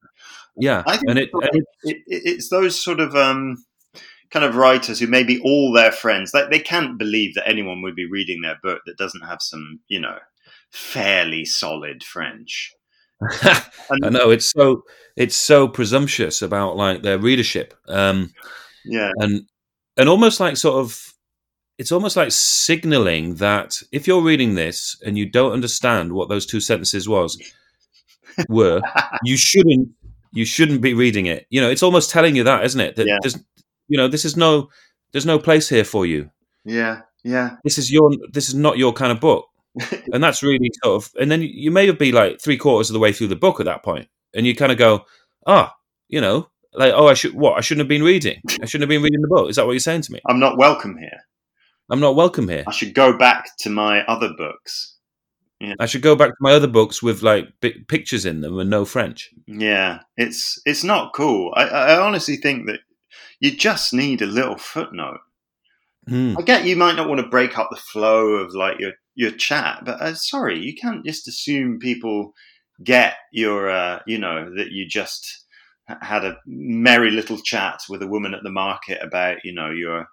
[0.57, 3.65] Yeah, I think and it, and it it, it, it's those sort of um,
[4.31, 7.95] kind of writers who maybe all their friends like they can't believe that anyone would
[7.97, 10.19] be reading their book that doesn't have some you know
[10.71, 12.73] fairly solid French.
[13.23, 14.83] I know it's so
[15.17, 18.33] it's so presumptuous about like their readership, um,
[18.85, 19.43] Yeah, and
[19.97, 21.01] and almost like sort of
[21.79, 26.45] it's almost like signaling that if you're reading this and you don't understand what those
[26.47, 27.41] two sentences was
[28.49, 28.81] were,
[29.25, 29.89] you shouldn't
[30.33, 31.47] you shouldn't be reading it.
[31.51, 32.97] You know, it's almost telling you that, isn't it?
[32.97, 33.19] That Yeah.
[33.23, 33.37] there's
[33.89, 34.69] you know this is no
[35.13, 36.31] there's no place here for you.
[36.65, 37.57] yeah, yeah.
[37.65, 39.47] This is your this is not your kind of book.
[40.13, 42.99] and that's really sort of and then you may be like three quarters of the
[43.01, 45.05] way through the book at that point and you kind of go
[45.47, 45.73] ah
[46.09, 48.89] you know like oh i should what i shouldn't have been reading i shouldn't have
[48.89, 51.21] been reading the book is that what you're saying to me I'm not welcome here.
[51.91, 54.97] i'm not welcome here I should go back to my other books.
[55.79, 58.71] i should go back to my other books with like bi- pictures in them and
[58.71, 61.53] no french Yeah, it's it's not cool.
[61.57, 62.81] I, I honestly think that
[63.41, 65.21] you just need a little footnote.
[66.09, 66.37] Hmm.
[66.39, 69.31] I get you might not want to break up the flow of like your your
[69.31, 72.33] chat, but uh, sorry, you can't just assume people
[72.83, 75.45] get your uh, you know that you just
[76.01, 80.07] had a merry little chat with a woman at the market about you know your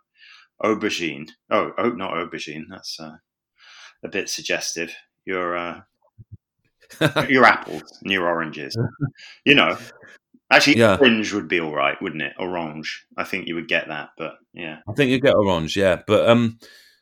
[0.63, 1.29] aubergine.
[1.49, 2.65] Oh, oh, not aubergine.
[2.69, 3.17] That's uh,
[4.03, 4.93] a bit suggestive.
[5.25, 5.81] Your uh,
[7.29, 8.77] your apples and your oranges.
[9.45, 9.77] You know,
[10.55, 10.97] actually, Yeah.
[10.99, 12.33] orange would be all right, wouldn't it?
[12.39, 13.05] Orange.
[13.17, 14.77] I think you would get that, but yeah.
[14.89, 16.57] i think you'd get orange yeah but um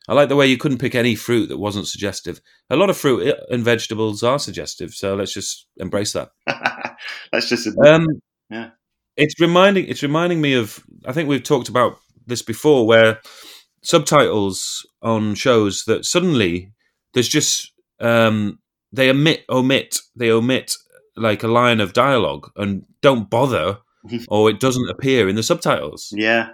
[0.08, 2.96] i like the way you couldn't pick any fruit that wasn't suggestive a lot of
[2.96, 6.30] fruit uh, and vegetables are suggestive so let's just embrace that
[7.32, 8.06] That's just Um,
[8.50, 8.70] Yeah.
[9.16, 9.86] It's reminding.
[9.86, 10.82] It's reminding me of.
[11.06, 13.20] I think we've talked about this before, where
[13.84, 16.72] subtitles on shows that suddenly
[17.12, 18.58] there's just um,
[18.92, 20.74] they omit omit they omit
[21.16, 23.78] like a line of dialogue and don't bother,
[24.28, 26.50] or it doesn't appear in the subtitles, yeah,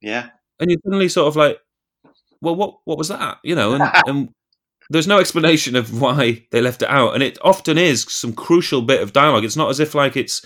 [0.00, 0.30] yeah.
[0.60, 1.58] and you're suddenly sort of like,
[2.40, 3.38] well, what what was that?
[3.42, 4.28] You know, and, and
[4.90, 8.82] there's no explanation of why they left it out, and it often is some crucial
[8.82, 9.44] bit of dialogue.
[9.44, 10.44] It's not as if like it's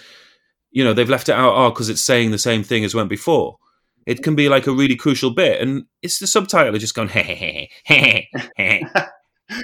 [0.73, 3.09] you know they've left it out oh because it's saying the same thing as went
[3.09, 3.59] before
[4.07, 7.23] it can be like a really crucial bit and it's the subtitle just going hey
[7.23, 8.83] hey hey hey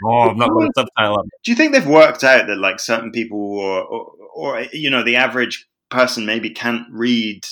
[0.05, 3.11] oh i'm not going to subtitle Do you think they've worked out that like certain
[3.11, 7.43] people, or, or, or you know, the average person maybe can't read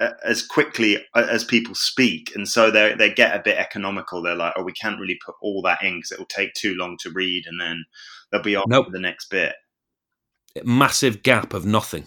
[0.00, 4.22] uh, as quickly uh, as people speak, and so they they get a bit economical.
[4.22, 6.74] They're like, oh, we can't really put all that in because it will take too
[6.76, 7.84] long to read, and then
[8.30, 8.88] they'll be on Nope.
[8.90, 9.54] the next bit.
[10.64, 12.06] massive gap of nothing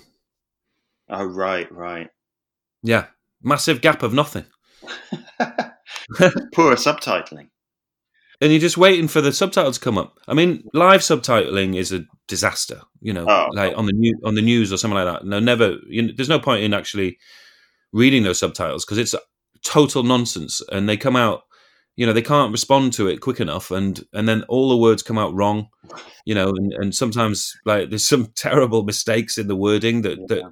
[1.09, 2.09] Oh, right, right.
[2.83, 3.05] yeah
[3.41, 4.45] massive gap of nothing
[6.53, 7.49] Poor subtitling.
[8.41, 10.17] And you're just waiting for the subtitles to come up.
[10.28, 13.49] I mean live subtitling is a disaster you know Oh.
[13.54, 15.25] like on the new on the news or something like that.
[15.25, 17.17] No never you know, there's no point in actually
[17.91, 19.15] reading those subtitles because it's
[19.63, 20.62] total nonsense.
[20.71, 21.43] And they come out
[21.95, 23.71] you know they can't respond to it quick enough.
[23.71, 25.67] And and then all the words come out wrong
[26.25, 30.43] you know and, and sometimes like there's some terrible mistakes in the wording that, that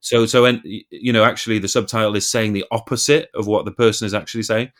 [0.00, 3.72] so so and you know actually the subtitle is saying the opposite of what the
[3.72, 4.72] person is actually saying.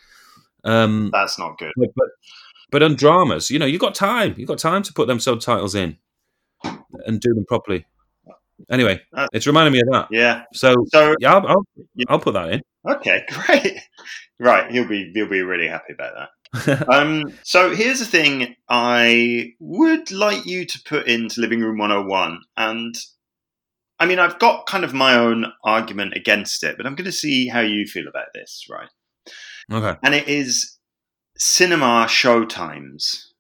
[0.64, 1.72] Um That's not good.
[1.76, 2.08] but, but
[2.70, 4.34] but on dramas, you know, you've got time.
[4.36, 5.98] You've got time to put them subtitles in
[7.06, 7.86] and do them properly.
[8.70, 10.08] Anyway, Uh, it's reminding me of that.
[10.10, 10.42] Yeah.
[10.52, 11.64] So So yeah, I'll, I'll,
[12.08, 12.62] I'll put that in.
[12.88, 13.78] okay, great.
[14.38, 16.88] Right, he'll be he'll be really happy about that.
[16.92, 22.40] um, so here's the thing I would like you to put into Living Room 101.
[22.56, 22.94] And
[23.98, 27.12] I mean, I've got kind of my own argument against it, but I'm going to
[27.12, 28.88] see how you feel about this, right?
[29.70, 29.98] okay.
[30.02, 30.78] And it is
[31.40, 33.32] cinema show times.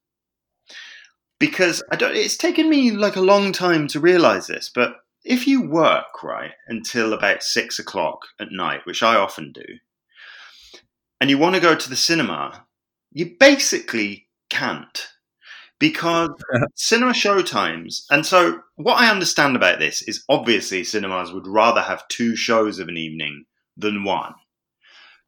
[1.38, 5.46] Because I don't, it's taken me like a long time to realize this, but if
[5.46, 9.64] you work, right, until about six o'clock at night, which I often do,
[11.20, 12.66] and you want to go to the cinema,
[13.12, 15.08] you basically can't
[15.78, 16.30] because
[16.74, 18.06] cinema show times.
[18.10, 22.78] And so, what I understand about this is obviously cinemas would rather have two shows
[22.78, 23.44] of an evening
[23.76, 24.34] than one.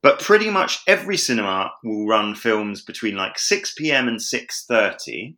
[0.02, 4.08] But pretty much every cinema will run films between like 6 p.m.
[4.08, 5.36] and 6:30,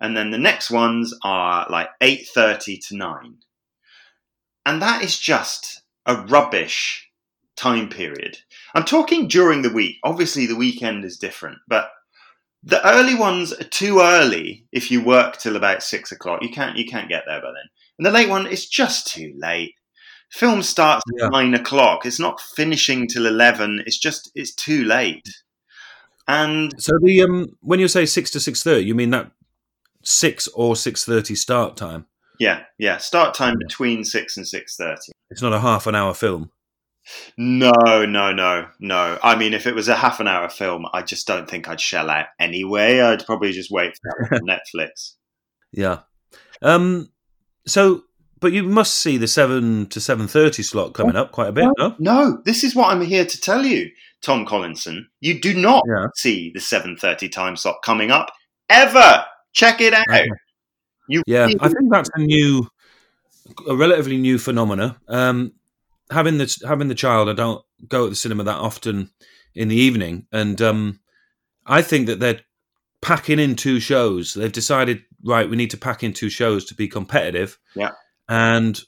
[0.00, 3.36] and then the next ones are like 8:30 to 9.
[4.64, 7.08] And that is just a rubbish
[7.56, 8.38] time period.
[8.74, 9.96] I'm talking during the week.
[10.04, 11.90] Obviously, the weekend is different, but
[12.62, 16.42] the early ones are too early if you work till about six o'clock.
[16.42, 17.68] You can't you can't get there by then.
[17.98, 19.74] And the late one is just too late.
[20.30, 21.26] Film starts Yeah.
[21.26, 22.04] at nine o'clock.
[22.06, 23.82] It's not finishing till eleven.
[23.86, 25.26] It's just it's too late.
[26.26, 29.30] And So the um, when you say six to six thirty, you mean that
[30.04, 32.06] six or six thirty start time?
[32.38, 33.66] yeah, yeah, start time Yeah.
[33.66, 35.12] between six and six thirty.
[35.30, 36.50] It's not a half an hour film.
[37.38, 37.72] No,
[38.04, 39.18] no, no, no.
[39.22, 41.80] I mean, if it was a half an hour film, I just don't think I'd
[41.80, 43.00] shell out anyway.
[43.00, 43.94] I'd probably just wait
[44.28, 45.14] for Netflix.
[45.72, 46.00] Yeah.
[46.60, 47.08] Um.
[47.66, 48.02] So,
[48.40, 51.68] but you must see the seven to seven thirty slot coming up quite a bit.
[51.78, 51.94] No.
[51.98, 53.90] No, this is what I'm here to tell you,
[54.22, 55.08] Tom Collinson.
[55.20, 56.06] You do not Yeah.
[56.14, 58.30] see the 7:30 time slot coming up
[58.68, 59.24] ever.
[59.52, 60.06] Check it out.
[60.08, 60.28] Okay.
[61.08, 62.68] You Yeah, really- I think that's a new,
[63.66, 64.98] a relatively new phenomena.
[65.08, 65.52] Um,
[66.10, 69.10] having the having the child, I don't go to the cinema that often
[69.54, 71.00] in the evening, and um,
[71.66, 72.40] I think that they're
[73.00, 74.34] packing in two shows.
[74.34, 77.58] They've decided, right, we need to pack in two shows to be competitive.
[77.74, 77.92] Yeah.
[78.28, 78.80] And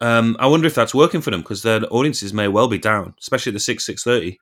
[0.00, 3.14] um, I wonder if that's working for them because their audiences may well be down,
[3.20, 4.38] especially the six six thirty.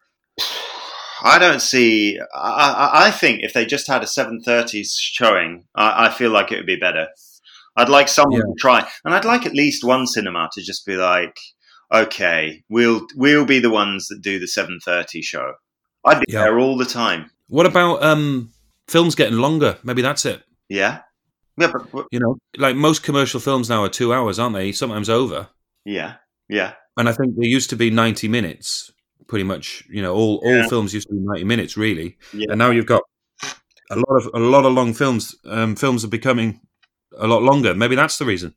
[1.23, 2.19] I don't see.
[2.35, 2.39] I,
[2.95, 6.57] I, I think if they just had a 7:30 showing, I, I feel like it
[6.57, 7.09] would be better.
[7.75, 8.45] I'd like someone Yeah.
[8.47, 11.37] to try, and I'd like at least one cinema to just be like,
[11.93, 15.53] "Okay, we'll we'll be the ones that do the 7:30 show."
[16.05, 16.43] I'd be Yeah.
[16.43, 17.31] there all the time.
[17.49, 18.51] What about um,
[18.87, 19.79] films getting longer?
[19.83, 20.43] Maybe that's it.
[20.69, 21.01] Yeah,
[21.59, 24.73] yeah, but, but- You know, like most commercial films now are two hours, aren't they?
[24.73, 25.49] Sometimes over.
[25.85, 26.15] yeah,
[26.49, 26.73] yeah.
[26.99, 28.91] And I think they used to be ninety minutes,
[29.27, 29.85] pretty much.
[29.91, 30.63] You know, all Yeah.
[30.63, 32.17] all films used to be ninety minutes, really.
[32.33, 32.47] Yeah.
[32.51, 33.03] And now you've got
[33.91, 35.35] a lot of a lot of long films.
[35.45, 36.61] Um, films are becoming
[37.19, 37.75] a lot longer.
[37.75, 38.55] Maybe that's the reason.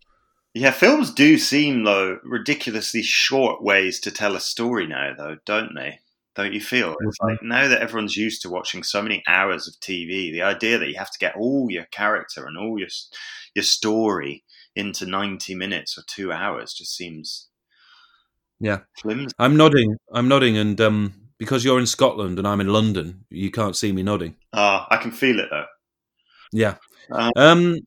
[0.53, 5.75] Yeah, films do seem though ridiculously short ways to tell a story now, though, don't
[5.75, 5.99] they?
[6.35, 6.95] Don't you feel?
[7.01, 10.77] It's like now that everyone's used to watching so many hours of TV, the idea
[10.77, 12.87] that you have to get all your character and all your
[13.55, 14.43] your story
[14.75, 17.49] into ninety minutes or two hours just seems
[18.59, 18.79] Yeah.
[19.01, 19.33] flimsy.
[19.39, 19.95] I'm nodding.
[20.13, 23.91] I'm nodding, and um, because you're in Scotland and I'm in London, you can't see
[23.91, 24.35] me nodding.
[24.53, 25.65] Ah, I can feel it though.
[26.51, 26.75] Yeah.
[27.11, 27.77] Uh, Um,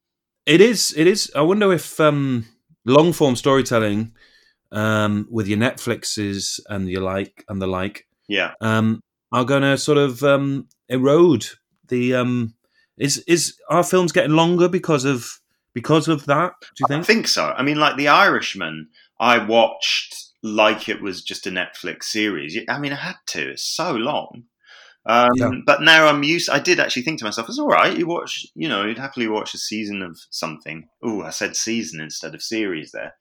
[0.46, 0.92] it is.
[0.96, 1.30] It is.
[1.36, 2.46] I wonder if um,
[2.84, 4.12] long form storytelling,
[4.72, 9.00] um, with your Netflixes and your like and the like, yeah, um,
[9.32, 11.46] are going to sort of um, erode
[11.88, 12.14] the.
[12.14, 12.54] Um,
[12.98, 15.40] is is our films getting longer because of
[15.74, 16.52] because of that?
[16.60, 16.90] Do you think?
[16.90, 17.06] I think?
[17.06, 17.46] think so.
[17.46, 22.58] I mean, like The Irishman, I watched like it was just a Netflix series.
[22.68, 23.50] I mean, I had to.
[23.52, 24.44] It's so long.
[25.04, 25.50] Um, Yeah.
[25.66, 26.48] But now I'm used.
[26.48, 27.96] I did actually think to myself, "It's all right.
[27.96, 32.00] You watch, you know, you'd happily watch a season of something." Oh, I said season
[32.00, 33.14] instead of series there.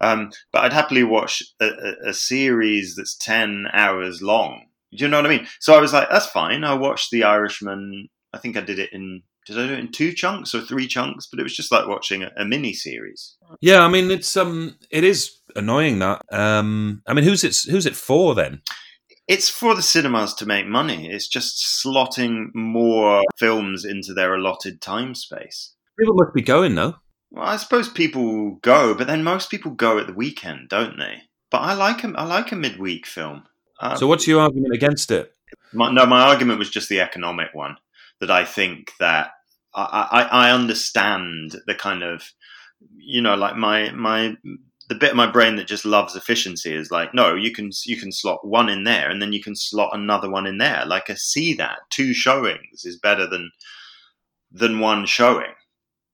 [0.00, 4.66] Um, but I'd happily watch a, a, a series that's ten hours long.
[4.96, 5.48] Do you know what I mean?
[5.60, 6.62] So I was like, "That's fine.
[6.62, 8.08] I watched The Irishman.
[8.32, 10.86] I think I did it in." Did I do it in two chunks or three
[10.86, 11.26] chunks?
[11.30, 13.36] But it was just like watching a, a mini series.
[13.60, 16.22] Yeah, I mean it's um it is annoying that.
[16.32, 18.62] Um, I mean who's it who's it for then?
[19.26, 21.10] It's for the cinemas to make money.
[21.10, 25.74] It's just slotting more films into their allotted time space.
[25.98, 26.96] People must be going though.
[27.30, 31.22] Well, I suppose people go, but then most people go at the weekend, don't they?
[31.50, 33.44] But I like a, I like a midweek film.
[33.80, 35.32] Uh, So what's your argument against it?
[35.72, 37.76] my, no, my argument was just the economic one.
[38.20, 39.30] That I think that
[39.74, 42.30] I, I, I understand the kind of,
[42.96, 44.36] you know, like my my
[44.88, 47.96] the bit of my brain that just loves efficiency is like, no, you can you
[47.96, 50.84] can slot one in there, and then you can slot another one in there.
[50.86, 53.50] Like I see that two showings is better than
[54.52, 55.52] than one showing,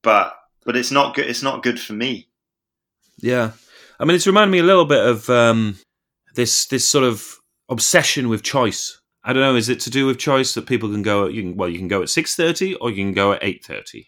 [0.02, 1.26] but but it's not good.
[1.26, 2.28] It's not good for me.
[3.18, 3.52] Yeah,
[3.98, 5.78] I mean, it's reminded me a little bit of um,
[6.34, 7.36] this this sort of
[7.68, 9.00] obsession with choice.
[9.24, 9.56] I don't know.
[9.56, 11.26] Is it to do with choice that people can go?
[11.26, 13.64] You can well, you can go at six thirty or you can go at eight
[13.64, 14.06] thirty.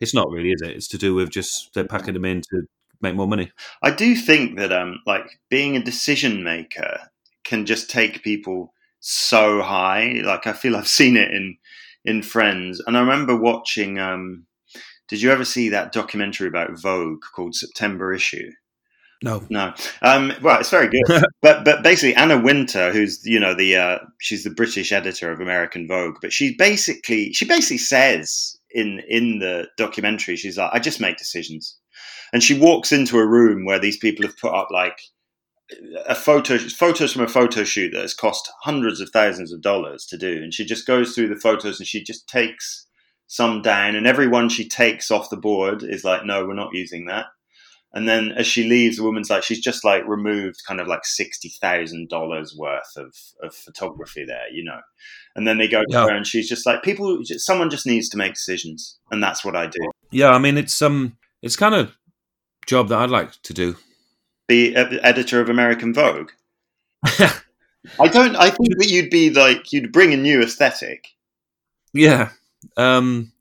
[0.00, 0.70] It's not really, is it?
[0.70, 2.62] It's to do with just they're packing them in to
[3.00, 3.52] make more money.
[3.82, 6.98] I do think that um like being a decision maker
[7.44, 10.20] can just take people so high.
[10.24, 11.56] Like I feel I've seen it in
[12.04, 13.98] in Friends, and I remember watching.
[13.98, 14.46] um
[15.08, 18.50] Did you ever see that documentary about Vogue called September Issue?
[19.22, 19.42] No.
[19.48, 19.72] No.
[20.02, 23.98] Um, well, it's very good, but but basically Anna Wintour, who's you know the uh,
[24.20, 29.38] she's the British editor of American Vogue, but she basically she basically says in in
[29.38, 31.76] the documentary she's like I just make decisions,
[32.32, 35.00] and she walks into a room where these people have put up like
[36.06, 40.06] a photo photos from a photo shoot that has cost hundreds of thousands of dollars
[40.06, 42.86] to do, and she just goes through the photos and she just takes
[43.26, 46.70] some down, and every one she takes off the board is like no, we're not
[46.72, 47.26] using that.
[47.92, 51.00] And then as she leaves, the woman's like, she's just like removed kind of like
[51.04, 54.80] $60,000 worth of, of photography there, you know.
[55.34, 56.02] And then they go to Yeah.
[56.04, 58.98] her and she's just like, people, someone just needs to make decisions.
[59.10, 59.78] And that's what I do.
[60.10, 61.96] Yeah, I mean, it's um, it's kind of
[62.66, 63.76] job that I'd like to do.
[64.48, 66.30] Be ed- editor of American Vogue.
[68.00, 71.06] I don't, I think that you'd be like, you'd bring a new aesthetic.
[71.92, 72.30] Yeah.
[72.76, 73.32] Um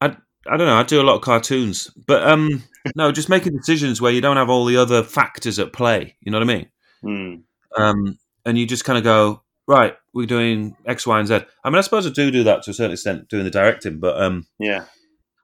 [0.00, 0.16] I
[0.48, 1.90] I don't know, I do a lot of cartoons.
[2.06, 2.62] But um
[2.96, 6.30] no, just making decisions where you don't have all the other factors at play, you
[6.32, 6.66] know what I mean?
[7.02, 7.82] Hmm.
[7.82, 11.40] Um and you just kind of go, right, we're doing X, Y, and Z.
[11.64, 13.98] I mean, I suppose I do do that to a certain extent, doing the directing,
[13.98, 14.84] but um Yeah.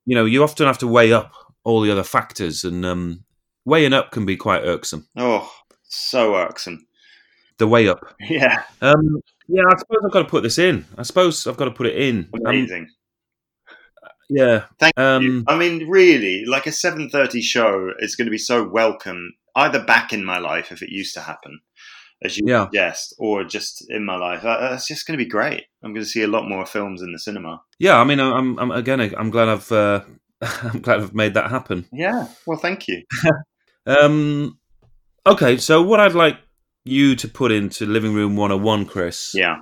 [0.07, 1.32] you know, you often have to weigh up
[1.67, 3.25] all the other factors, and um,
[3.64, 5.07] weighing up can be quite irksome.
[5.17, 5.51] Oh,
[5.83, 6.87] so irksome.
[7.59, 8.01] The weigh up.
[8.21, 10.85] Yeah, Um, yeah, I suppose I've got to put this in.
[10.99, 12.29] I suppose I've got to put it in.
[12.35, 12.89] Um, amazing.
[14.29, 14.64] yeah.
[14.79, 15.03] Thank you.
[15.05, 19.33] Um, I mean, really, like a seven thirty show is going to be so welcome,
[19.55, 21.61] either back in my life if it used to happen,
[22.23, 22.64] as you Yeah.
[22.67, 24.45] suggest, or just in my life.
[24.45, 25.64] Uh, It's just going to be great.
[25.83, 27.62] I'm going to see a lot more films in the cinema.
[27.79, 27.99] yeah.
[28.01, 29.01] I mean, I'm, I'm again.
[29.17, 29.71] I'm glad I've.
[29.73, 30.01] Uh,
[30.62, 31.87] I'm glad I've made that happen.
[31.93, 32.28] Yeah.
[32.47, 33.03] Well, thank you.
[33.89, 34.59] Um,
[35.24, 36.39] okay, so what I'd like
[36.84, 39.30] you to put into Living Room 101, Chris.
[39.32, 39.59] Yeah.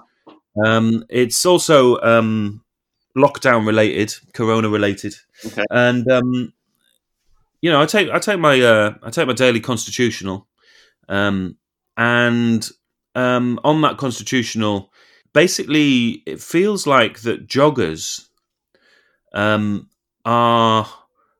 [0.64, 2.62] Um, it's also um,
[3.16, 5.14] lockdown related, Corona related,
[5.44, 5.64] Okay.
[5.70, 6.52] and um,
[7.60, 10.46] you know, I take I take my uh, I take my daily constitutional,
[11.08, 11.56] um,
[11.98, 12.66] and
[13.14, 14.92] um, on that constitutional,
[15.32, 18.26] basically, it feels like that joggers
[19.34, 19.88] um,
[20.24, 20.88] are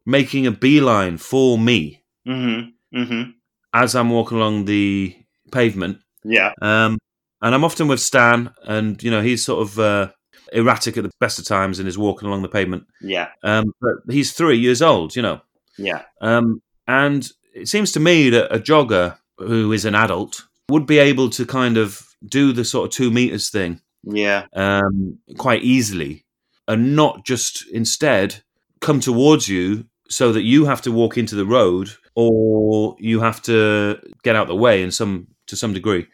[0.07, 2.99] making a beeline for me Mm-hmm.
[2.99, 3.31] Mm-hmm.
[3.75, 5.15] as I'm walking along the
[5.53, 5.99] pavement.
[6.25, 6.53] Yeah.
[6.63, 6.99] Um,
[7.43, 10.09] and I'm often with Stan, and you know he's sort of uh,
[10.53, 12.85] erratic at the best of times and is walking along the pavement.
[13.03, 13.29] Yeah.
[13.43, 15.43] Um, but he's three years old, you know.
[15.77, 16.03] Yeah.
[16.23, 20.99] Um, and it seems to me that a jogger who is an adult would be
[20.99, 24.47] able to kind of do the sort of two meters thing Yeah.
[24.55, 26.25] um, quite easily,
[26.67, 28.43] and not just instead
[28.85, 33.41] come towards you so that you have to walk into the road or you have
[33.43, 36.07] to get out the way in some to some degree,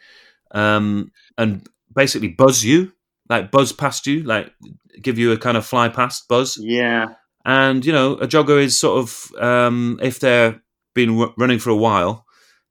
[0.51, 2.91] um, and basically buzz you,
[3.29, 4.51] like buzz past you, like
[5.01, 6.57] give you a kind of fly past buzz.
[6.59, 7.05] Yeah.
[7.45, 10.61] And you know, a jogger is sort of um, if they're
[10.93, 12.25] been running for a while,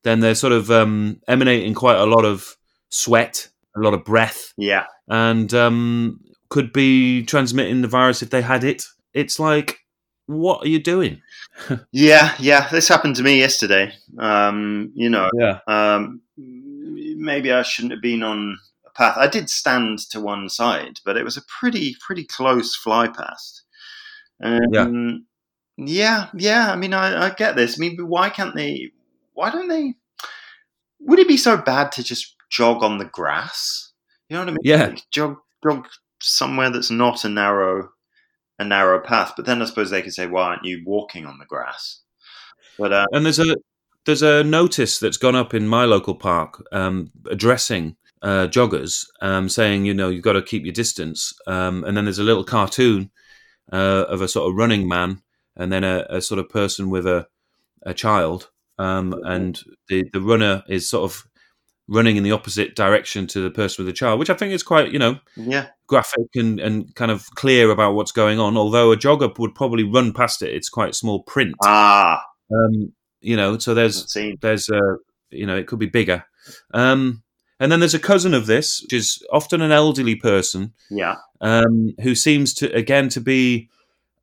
[0.05, 2.57] then they're sort of um, emanating quite a lot of
[2.91, 4.85] sweat, a lot of breath, Yeah.
[5.09, 8.85] and um, could be transmitting the virus if they had it.
[9.15, 9.79] It's like,
[10.31, 11.21] what are you doing?
[11.93, 12.35] Yeah.
[12.39, 12.69] Yeah.
[12.71, 13.93] This happened to me yesterday.
[14.19, 19.17] Um, you know, Yeah, um, maybe I shouldn't have been on a path.
[19.19, 23.63] I did stand to one side, but it was a pretty, pretty close fly past.
[24.43, 25.27] Um,
[25.77, 26.73] yeah, yeah.
[26.73, 27.79] I mean, I, I get this.
[27.79, 28.93] I mean, why can't they?
[29.35, 29.95] Why don't they?
[31.01, 33.93] Would it be so bad to just jog on the grass?
[34.29, 34.59] You know what I mean?
[34.63, 34.87] Yeah.
[34.87, 35.89] Like, jog, jog
[36.21, 37.91] somewhere that's not a narrow,
[38.61, 39.33] a narrow path.
[39.35, 42.01] But then I suppose they could say, "Why aren't you walking on the grass?"
[42.79, 43.57] But uh, and there's a
[44.05, 49.49] there's a notice that's gone up in my local park um, addressing uh, joggers, um,
[49.49, 51.33] saying you know you've got to keep your distance.
[51.47, 53.11] Um, and then there's a little cartoon
[53.73, 55.23] uh, of a sort of running man,
[55.57, 57.27] and then a, a sort of person with a
[57.87, 61.27] a child, um, and the the runner is sort of
[61.91, 64.63] running in the opposite direction to the person with the child, which I think is
[64.63, 68.57] quite you know yeah, graphic and, and kind of clear about what's going on.
[68.57, 71.55] Although a jogger would probably run past it, it's quite small print.
[71.63, 72.23] ah,
[72.53, 74.07] Um, you know, so there's
[74.41, 74.81] there's a
[75.31, 76.25] you know it could be bigger.
[76.73, 77.23] Um,
[77.59, 81.93] and then there's a cousin of this, which is often an elderly person Yeah, um,
[82.03, 83.69] who seems to again to be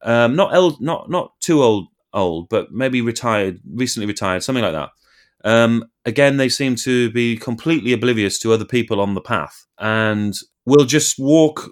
[0.01, 4.73] um, not el- not not too old old, but maybe retired, recently retired, something like
[4.73, 4.89] that.
[5.43, 10.35] Um, again, they seem to be completely oblivious to other people on the path and
[10.65, 11.69] will just walk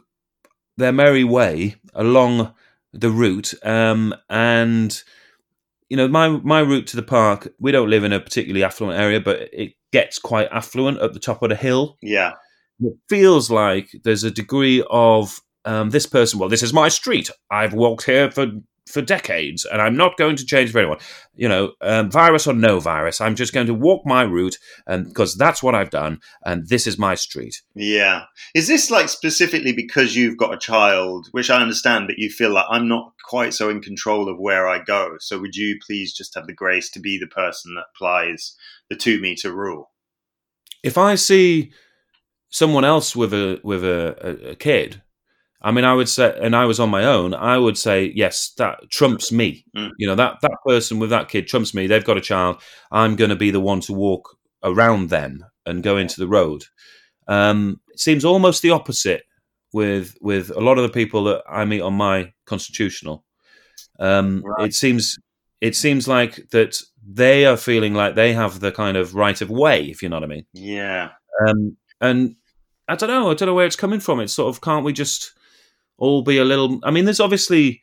[0.77, 2.53] their merry way along
[2.93, 3.53] the route.
[3.63, 5.01] Um, and
[5.89, 7.53] you know, my my route to the park.
[7.59, 11.19] We don't live in a particularly affluent area, but it gets quite affluent at the
[11.19, 12.33] top of the hill yeah,
[12.79, 16.39] it feels like there's a degree of um, this person.
[16.39, 17.29] Well, this is my street.
[17.51, 18.47] I've walked here for
[18.87, 20.99] for decades, and I'm not going to change for anyone.
[21.35, 25.05] You know, um, virus or no virus, I'm just going to walk my route, and
[25.05, 27.61] because that's what I've done, and this is my street.
[27.73, 28.25] yeah.
[28.53, 32.51] Is this like specifically because you've got a child, which I understand, but you feel
[32.51, 35.15] like I'm not quite so in control of where I go?
[35.19, 38.55] So would you please just have the grace to be the person that applies
[38.89, 39.91] the two meter rule?
[40.83, 41.71] If I see
[42.49, 45.01] someone else with a with a, a, a kid,
[45.65, 48.53] I mean, I would say, and I was on my own, I would say, yes,
[48.59, 49.65] that trumps me.
[49.75, 49.89] Mm.
[49.97, 51.87] You know, that that person with that kid trumps me.
[51.87, 52.61] They've got a child.
[52.91, 56.65] I'm going to be the one to walk around them and go into the road.
[57.27, 59.23] Um, it seems almost the opposite
[59.73, 63.25] with with a lot of the people that I meet on my constitutional.
[63.99, 64.67] Um, Right.
[64.67, 65.17] It seems
[65.61, 69.49] it seems like that they are feeling like they have the kind of right of
[69.49, 70.45] way, if you know what I mean.
[70.53, 71.09] Yeah,
[71.47, 72.35] Um, and
[72.87, 73.31] I don't know.
[73.31, 74.19] I don't know where it's coming from.
[74.19, 75.31] It's sort of can't we just
[75.97, 76.79] all be a little?
[76.83, 77.81] I mean, there's obviously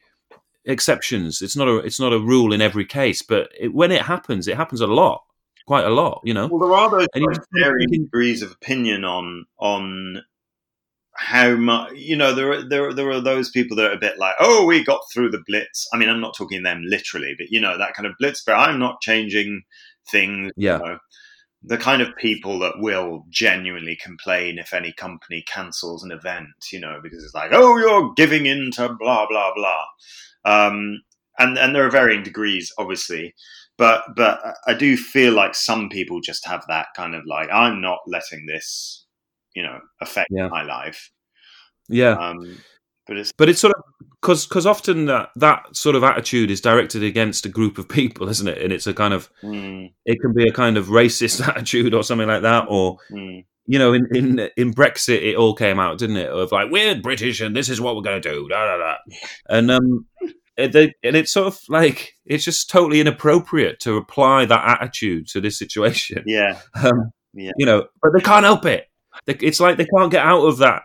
[0.64, 1.42] exceptions.
[1.42, 4.48] It's not a it's not a rule in every case, but it, when it happens,
[4.48, 5.24] it happens a lot,
[5.66, 6.20] quite a lot.
[6.24, 6.46] You know.
[6.46, 10.22] Well, there are those And you like, just keep varying degrees of opinion on on
[11.14, 14.18] how much you know there are, there there are those people that are a bit
[14.18, 17.48] like oh we got through the blitz i mean i'm not talking them literally but
[17.50, 19.62] you know that kind of blitz but i'm not changing
[20.10, 20.78] things Yeah.
[20.78, 20.98] you know.
[21.64, 26.80] The kind of people that will genuinely complain if any company cancels an event you
[26.80, 29.84] know because it's like oh you're giving in to blah blah blah
[30.44, 31.00] um
[31.38, 33.34] and and there are varying degrees obviously
[33.78, 37.80] but but i do feel like some people just have that kind of like i'm
[37.80, 39.06] not letting this
[39.54, 40.48] you know affect Yeah.
[40.48, 41.10] my life
[41.88, 42.12] Yeah.
[42.12, 42.64] um,
[43.06, 43.82] but it's But it's sort of
[44.20, 48.28] because because often that that sort of attitude is directed against a group of people,
[48.30, 48.58] isn't it?
[48.58, 52.02] And it's a kind of mm, it can be a kind of racist attitude or
[52.02, 55.98] something like that, or mm, you know, in in in Brexit, it all came out,
[55.98, 56.30] didn't it?
[56.30, 58.96] Of like we're British and this is what we're going to do, da da da,
[59.48, 60.06] and um,
[60.56, 65.26] and they, and it's sort of like it's just totally inappropriate to apply that attitude
[65.28, 66.22] to this situation.
[66.26, 67.52] yeah Um, Yeah.
[67.56, 68.86] You know, but they can't help it.
[69.26, 70.82] It's like they can't get out of that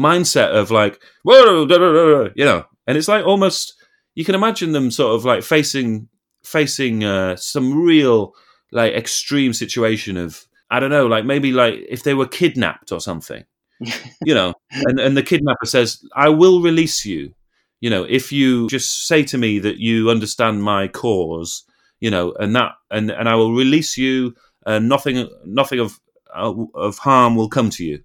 [0.00, 3.74] mindset of like, whoa, da, da, da, you know, and it's like almost
[4.14, 6.08] you can imagine them sort of like facing
[6.44, 8.34] facing uh, some real
[8.72, 13.00] like extreme situation of I don't know, like maybe like if they were kidnapped or
[13.00, 13.44] something,
[14.24, 17.34] you know, and and the kidnapper says, "I will release you."
[17.80, 21.64] You know, if you just say to me that you understand my cause,
[21.98, 24.34] you know, and that, and and I will release you,
[24.66, 25.98] and nothing, nothing of
[26.32, 28.02] of harm will come to you.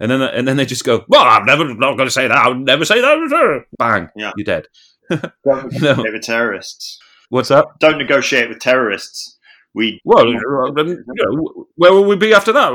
[0.00, 2.36] And then and then they just go, well, I'm never not going to say that.
[2.36, 3.64] I'll never say that.
[3.78, 4.32] Bang, Yeah.
[4.36, 4.66] you're dead.
[5.10, 6.98] don't You know, negotiate with terrorists
[7.30, 7.78] what's up?
[7.80, 9.38] don't negotiate with terrorists
[9.74, 12.70] we Well, you know, where will we be after that?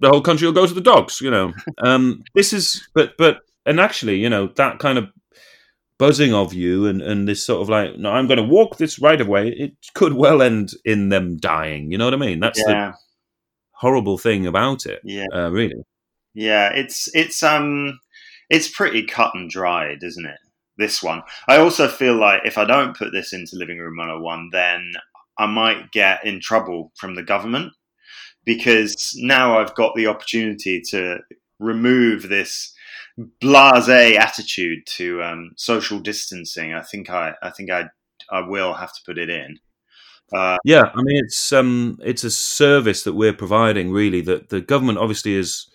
[0.00, 1.20] The whole country will go to the dogs.
[1.20, 5.08] You know, um, this is, but but and actually, you know, that kind of
[5.98, 8.98] buzzing of you and and this sort of like, no, I'm going to walk this
[8.98, 9.48] right of way.
[9.48, 11.92] It could well end in them dying.
[11.92, 12.40] You know what I mean?
[12.40, 12.94] That's the
[13.72, 15.00] horrible thing about it.
[15.04, 15.74] yeah Uh, really.
[16.34, 17.98] Yeah, it's it's um
[18.48, 20.38] it's pretty cut and dried, isn't it?
[20.76, 21.22] This one.
[21.48, 24.92] I also feel like if I don't put this into Living Room 101, then
[25.38, 27.72] I might get in trouble from the government
[28.44, 31.18] because now I've got the opportunity to
[31.58, 32.72] remove this
[33.42, 36.72] blasé attitude to um, social distancing.
[36.74, 37.86] I think I I think I
[38.30, 39.58] I will have to put it in.
[40.32, 44.60] Uh, Yeah, I mean it's um it's a service that we're providing really that the
[44.60, 45.69] government obviously is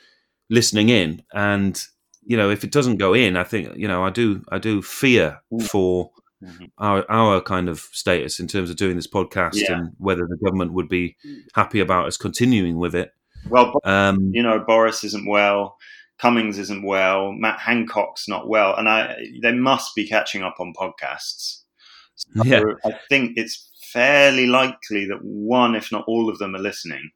[0.50, 1.84] listening in and
[2.24, 4.82] you know if it doesn't go in I think you know I do I do
[4.82, 5.68] fear Mm.
[5.70, 6.12] for
[6.44, 6.70] Mhm.
[6.78, 9.74] our our kind of status in terms of doing this podcast Yeah.
[9.80, 11.16] and whether the government would be
[11.56, 13.12] happy about us continuing with it.
[13.50, 15.78] well, Um you know, Boris isn't well,
[16.20, 20.74] Cummings isn't well, Matt Hancock's not well, and I they must be catching up on
[20.74, 21.62] podcasts.
[22.16, 22.64] So Yeah.
[22.86, 27.12] I think it's fairly likely that one, if not all of them, are listening.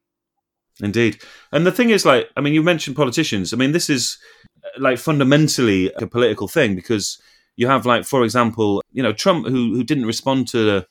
[0.82, 1.21] Indeed.
[1.51, 3.53] And the thing is, like, I mean, you mentioned politicians.
[3.53, 4.17] I mean, this is
[4.63, 7.21] uh, like fundamentally a political thing because
[7.57, 10.88] you have, like, for example, you know, Trump who who didn't respond to the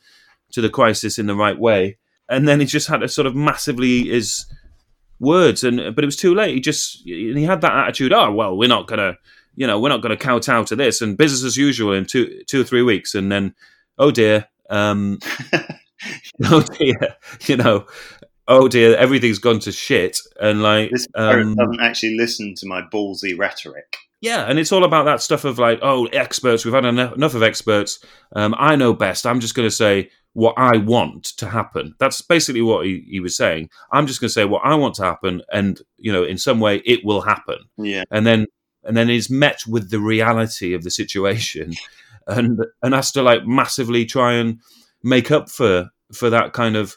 [0.53, 3.35] to the crisis in the right way, and then he just had to sort of
[3.35, 4.47] massively his
[5.21, 6.55] words, and but it was too late.
[6.55, 8.13] He just and he had that attitude.
[8.13, 9.17] Oh well, we're not gonna,
[9.57, 12.61] you know, we're not gonna kowtow to this, and business as usual in two two
[12.61, 13.55] or three weeks, and then
[13.99, 15.19] oh dear, um,
[16.45, 17.17] oh dear,
[17.47, 17.87] you know,
[18.49, 22.83] oh dear, everything's gone to shit, and like, this um, doesn't actually listen to my
[22.83, 23.97] ballsy rhetoric.
[24.21, 26.65] yeah, and it's all about that stuff of like, oh, experts.
[26.65, 28.05] We've had enough, enough of experts.
[28.35, 29.27] Um, I know best.
[29.27, 31.95] I'm just going to say what I want to happen.
[31.99, 33.71] That's basically what he, he was saying.
[33.93, 36.59] I'm just going to say what I want to happen, and you know, in some
[36.59, 37.59] way, it will happen.
[37.77, 38.47] Yeah, And then,
[38.85, 41.75] and then he's met with the reality of the situation,
[42.27, 44.61] and and has to like massively try and
[45.03, 46.97] make up for for that kind of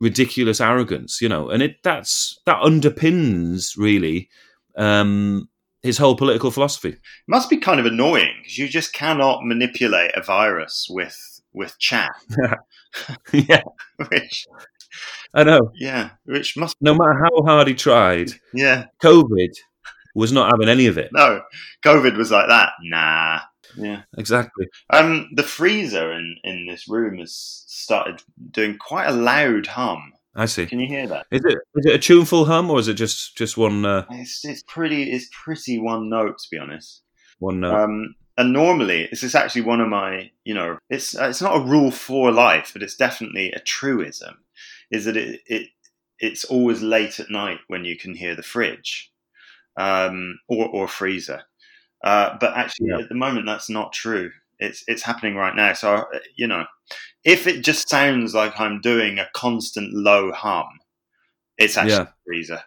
[0.00, 1.48] ridiculous arrogance, you know.
[1.50, 4.28] And it that's that underpins really
[4.76, 5.48] um,
[5.82, 6.90] his whole political philosophy.
[6.90, 6.98] it
[7.28, 12.10] must be kind of annoying because you just cannot manipulate a virus with with chat.
[13.32, 13.62] yeah,
[14.10, 14.46] Which,
[15.34, 15.70] I know.
[15.74, 19.50] yeah, which must, No matter how hard he tried, yeah, COVID
[20.14, 21.10] was not having any of it.
[21.12, 21.40] no,
[21.84, 22.70] COVID was like that.
[22.82, 23.40] Nah,
[23.76, 24.02] yeah.
[24.16, 24.66] Exactly.
[24.90, 30.12] Um, the freezer in in this room has started doing quite a loud hum.
[30.34, 30.66] I see.
[30.66, 31.26] Can you hear that?
[31.30, 34.44] Is it is it a tuneful hum or is it just just one uh, It's
[34.44, 37.02] it's pretty it's pretty one note to be honest.
[37.38, 37.74] one note?
[37.74, 41.64] Um, and normally this is actually one of my you know it's it's not a
[41.64, 44.38] rule for life, but it's definitely a truism.
[44.90, 45.68] Is that it it
[46.18, 49.10] it's always late at night when you can hear the fridge,
[49.76, 51.42] um, or or freezer.
[52.02, 52.98] Uh, but actually, Yeah.
[53.00, 54.30] at the moment, that's not true.
[54.58, 55.72] It's it's happening right now.
[55.74, 56.04] So uh,
[56.36, 56.64] you know,
[57.24, 60.66] if it just sounds like I'm doing a constant low hum,
[61.58, 62.02] it's actually Yeah.
[62.02, 62.62] a freezer.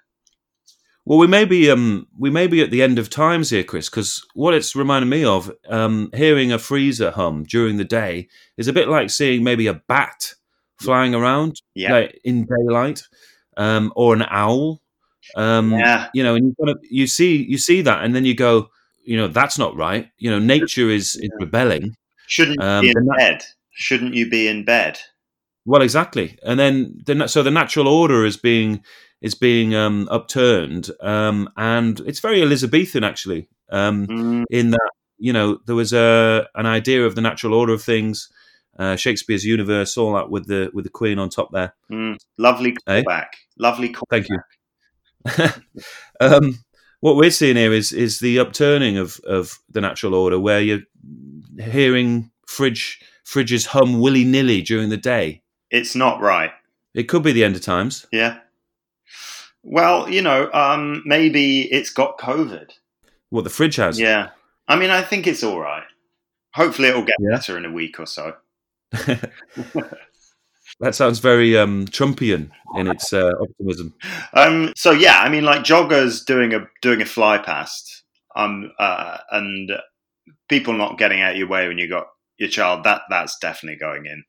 [1.06, 3.90] Well, we may be um, we may be at the end of times here, Chris,
[3.90, 8.68] because what it's reminded me of, um, hearing a freezer hum during the day is
[8.70, 10.34] a bit like seeing maybe a bat
[10.80, 11.92] flying around Yeah.
[11.94, 13.04] like, in daylight,
[13.58, 14.82] um, or an owl.
[15.36, 16.08] Um, Yeah.
[16.14, 18.70] You know, and you, kind of, you see you see that, and then you go,
[19.04, 20.10] you know, that's not right.
[20.18, 21.96] You know, nature is, is rebelling.
[22.28, 23.44] Shouldn't you Um, be in bed?
[23.72, 25.00] Shouldn't you be in bed?
[25.66, 28.84] Well, exactly, and then the so the natural order is being
[29.22, 33.48] is being um, upturned, um, and it's very Elizabethan actually.
[33.72, 37.74] Um, Mm, in that you know there was a an idea of the natural order
[37.74, 38.30] of things,
[38.78, 41.74] uh, Shakespeare's universe, all that with the with the Queen on top there.
[41.90, 42.18] mm.
[42.38, 43.04] Lovely Eh?
[43.58, 44.08] Lovely call.
[44.10, 44.40] Thank you.
[46.20, 46.60] um,
[47.04, 50.84] what we're seeing here is is the upturning of of the natural order, where you're
[51.60, 55.42] hearing fridge fridges hum willy nilly during the day.
[55.70, 56.52] It's not right.
[56.94, 58.06] It could be the end of times.
[58.14, 58.38] Yeah.
[59.64, 62.70] Well, you know, um, maybe it's got COVID.
[63.32, 64.00] What the fridge has.
[64.00, 64.30] Yeah.
[64.70, 65.84] I mean, I think it's all right.
[66.54, 67.32] Hopefully, it'll get Yeah.
[67.36, 68.36] better in a week or so.
[70.80, 73.94] that sounds very um, Trumpian in its uh, optimism.
[74.34, 78.04] Um, so yeah, I mean, like joggers doing a doing a fly past,
[78.36, 79.72] um, uh, and
[80.50, 82.08] people not getting out of your way when you got
[82.38, 82.84] your child.
[82.84, 84.24] That that's definitely going in.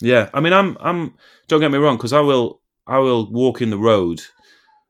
[0.00, 1.14] Yeah, I mean, I'm, I'm.
[1.48, 4.20] Don't get me wrong, because I will, I will walk in the road.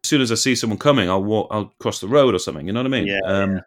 [0.04, 2.66] As soon as I see someone coming, I'll walk, I'll cross the road or something.
[2.66, 3.06] You know what I mean?
[3.06, 3.60] Yeah, Um,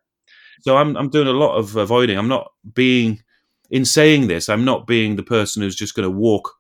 [0.62, 2.18] So I'm, I'm doing a lot of avoiding.
[2.18, 3.24] I'm not being,
[3.72, 6.54] in saying this, I'm not being the person who's just going to walk,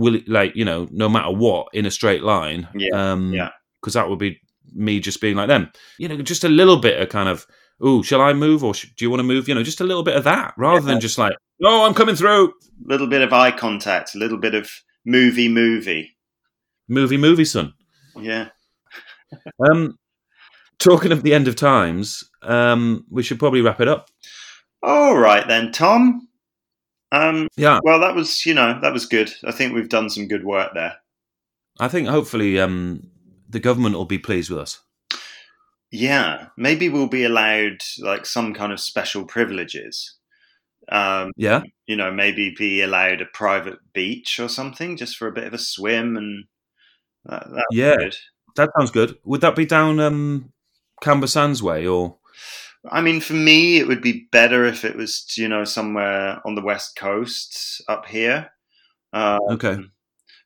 [0.00, 2.68] will it, like you know, no matter what, in a straight line.
[2.74, 3.50] Yeah, Um, yeah.
[3.80, 4.40] Because that would be
[4.72, 5.70] me just being like them.
[5.98, 7.46] You know, just a little bit of kind of,
[7.80, 9.48] oh, shall I move or sh- do you want to move?
[9.48, 11.32] You know, just a little bit of that, rather than just like,
[11.64, 12.48] oh, I'm coming through.
[12.48, 12.52] a
[12.86, 14.70] little bit of eye contact, a little bit of
[15.06, 16.16] movie, movie.
[16.88, 17.72] Movie, movie, son.
[18.18, 18.48] Yeah.
[19.70, 19.96] Um,
[20.80, 24.08] talking of the end of times, um, we should probably wrap it up.
[24.82, 26.26] All right then, Tom.
[27.12, 29.32] Um, Yeah, well, that was you know that was good.
[29.44, 30.96] I think we've done some good work there.
[31.78, 33.08] I think hopefully um,
[33.48, 34.80] the government will be pleased with us.
[35.92, 40.16] Yeah, maybe we'll be allowed like some kind of special privileges.
[40.88, 45.32] Um, Yeah, you know, maybe be allowed a private beach or something just for a
[45.32, 46.44] bit of a swim and
[47.24, 47.96] that, that's Yeah.
[47.96, 48.16] good.
[48.56, 49.18] that sounds good.
[49.24, 50.52] Would that be down um,
[51.02, 52.18] Camber Sands way or?
[52.88, 56.54] I mean, for me, it would be better if it was, you know, somewhere on
[56.54, 58.50] the west coast up here.
[59.12, 59.78] Um, Okay.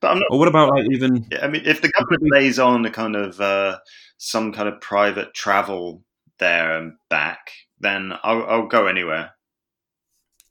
[0.00, 0.28] But I'm not.
[0.30, 1.26] Or what about like even?
[1.40, 3.78] I mean, if the government lays on a kind of uh,
[4.18, 6.02] some kind of private travel
[6.38, 9.30] there and back, then I'll, I'll go anywhere.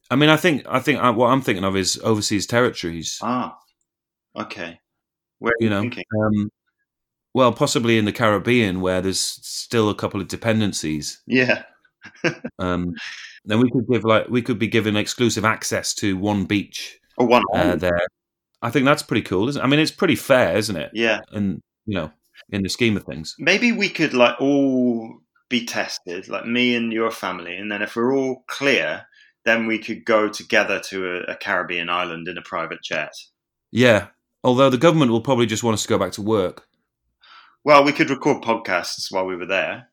[0.10, 3.20] I mean, I think I think uh, what I'm thinking of is overseas territories.
[3.22, 3.58] Ah,
[4.36, 4.80] okay.
[5.40, 6.04] Where are You you know, thinking?
[6.22, 6.50] um,
[7.34, 11.22] well, possibly in the Caribbean where there's still a couple of dependencies.
[11.28, 11.64] Yeah,
[12.60, 12.94] Um,
[13.46, 17.28] then we could give like we could be given exclusive access to one beach or
[17.28, 17.44] one.
[17.54, 18.00] uh, there.
[18.62, 19.64] I think that's pretty cool, isn't it?
[19.64, 20.92] I mean, it's pretty fair, isn't it?
[20.94, 22.12] yeah, And you know,
[22.50, 26.94] in the scheme of things, maybe we could like all be tested, like me and
[26.94, 29.06] your family, and then if we're all clear,
[29.46, 33.14] then we could go together to a, a Caribbean island in a private jet.
[33.72, 34.08] yeah.
[34.46, 36.68] Although the government will probably just want us to go back to work.
[37.64, 39.88] Well, we could record podcasts while we were there.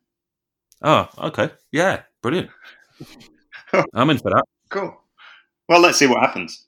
[0.83, 2.51] Oh, okay, yeah, brilliant.
[3.95, 4.45] I'm in for that.
[4.71, 4.99] Cool.
[5.69, 6.67] Well, let's see what happens.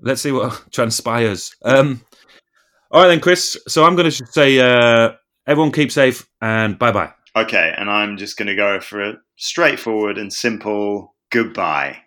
[0.00, 1.54] Let's see what transpires.
[1.64, 2.02] Um,
[2.90, 3.56] all right then, Chris.
[3.68, 5.12] So I'm going to say, uh,
[5.46, 7.12] everyone keep safe and bye bye.
[7.36, 11.98] Okay, and I'm just going to go for a straightforward and simple goodbye.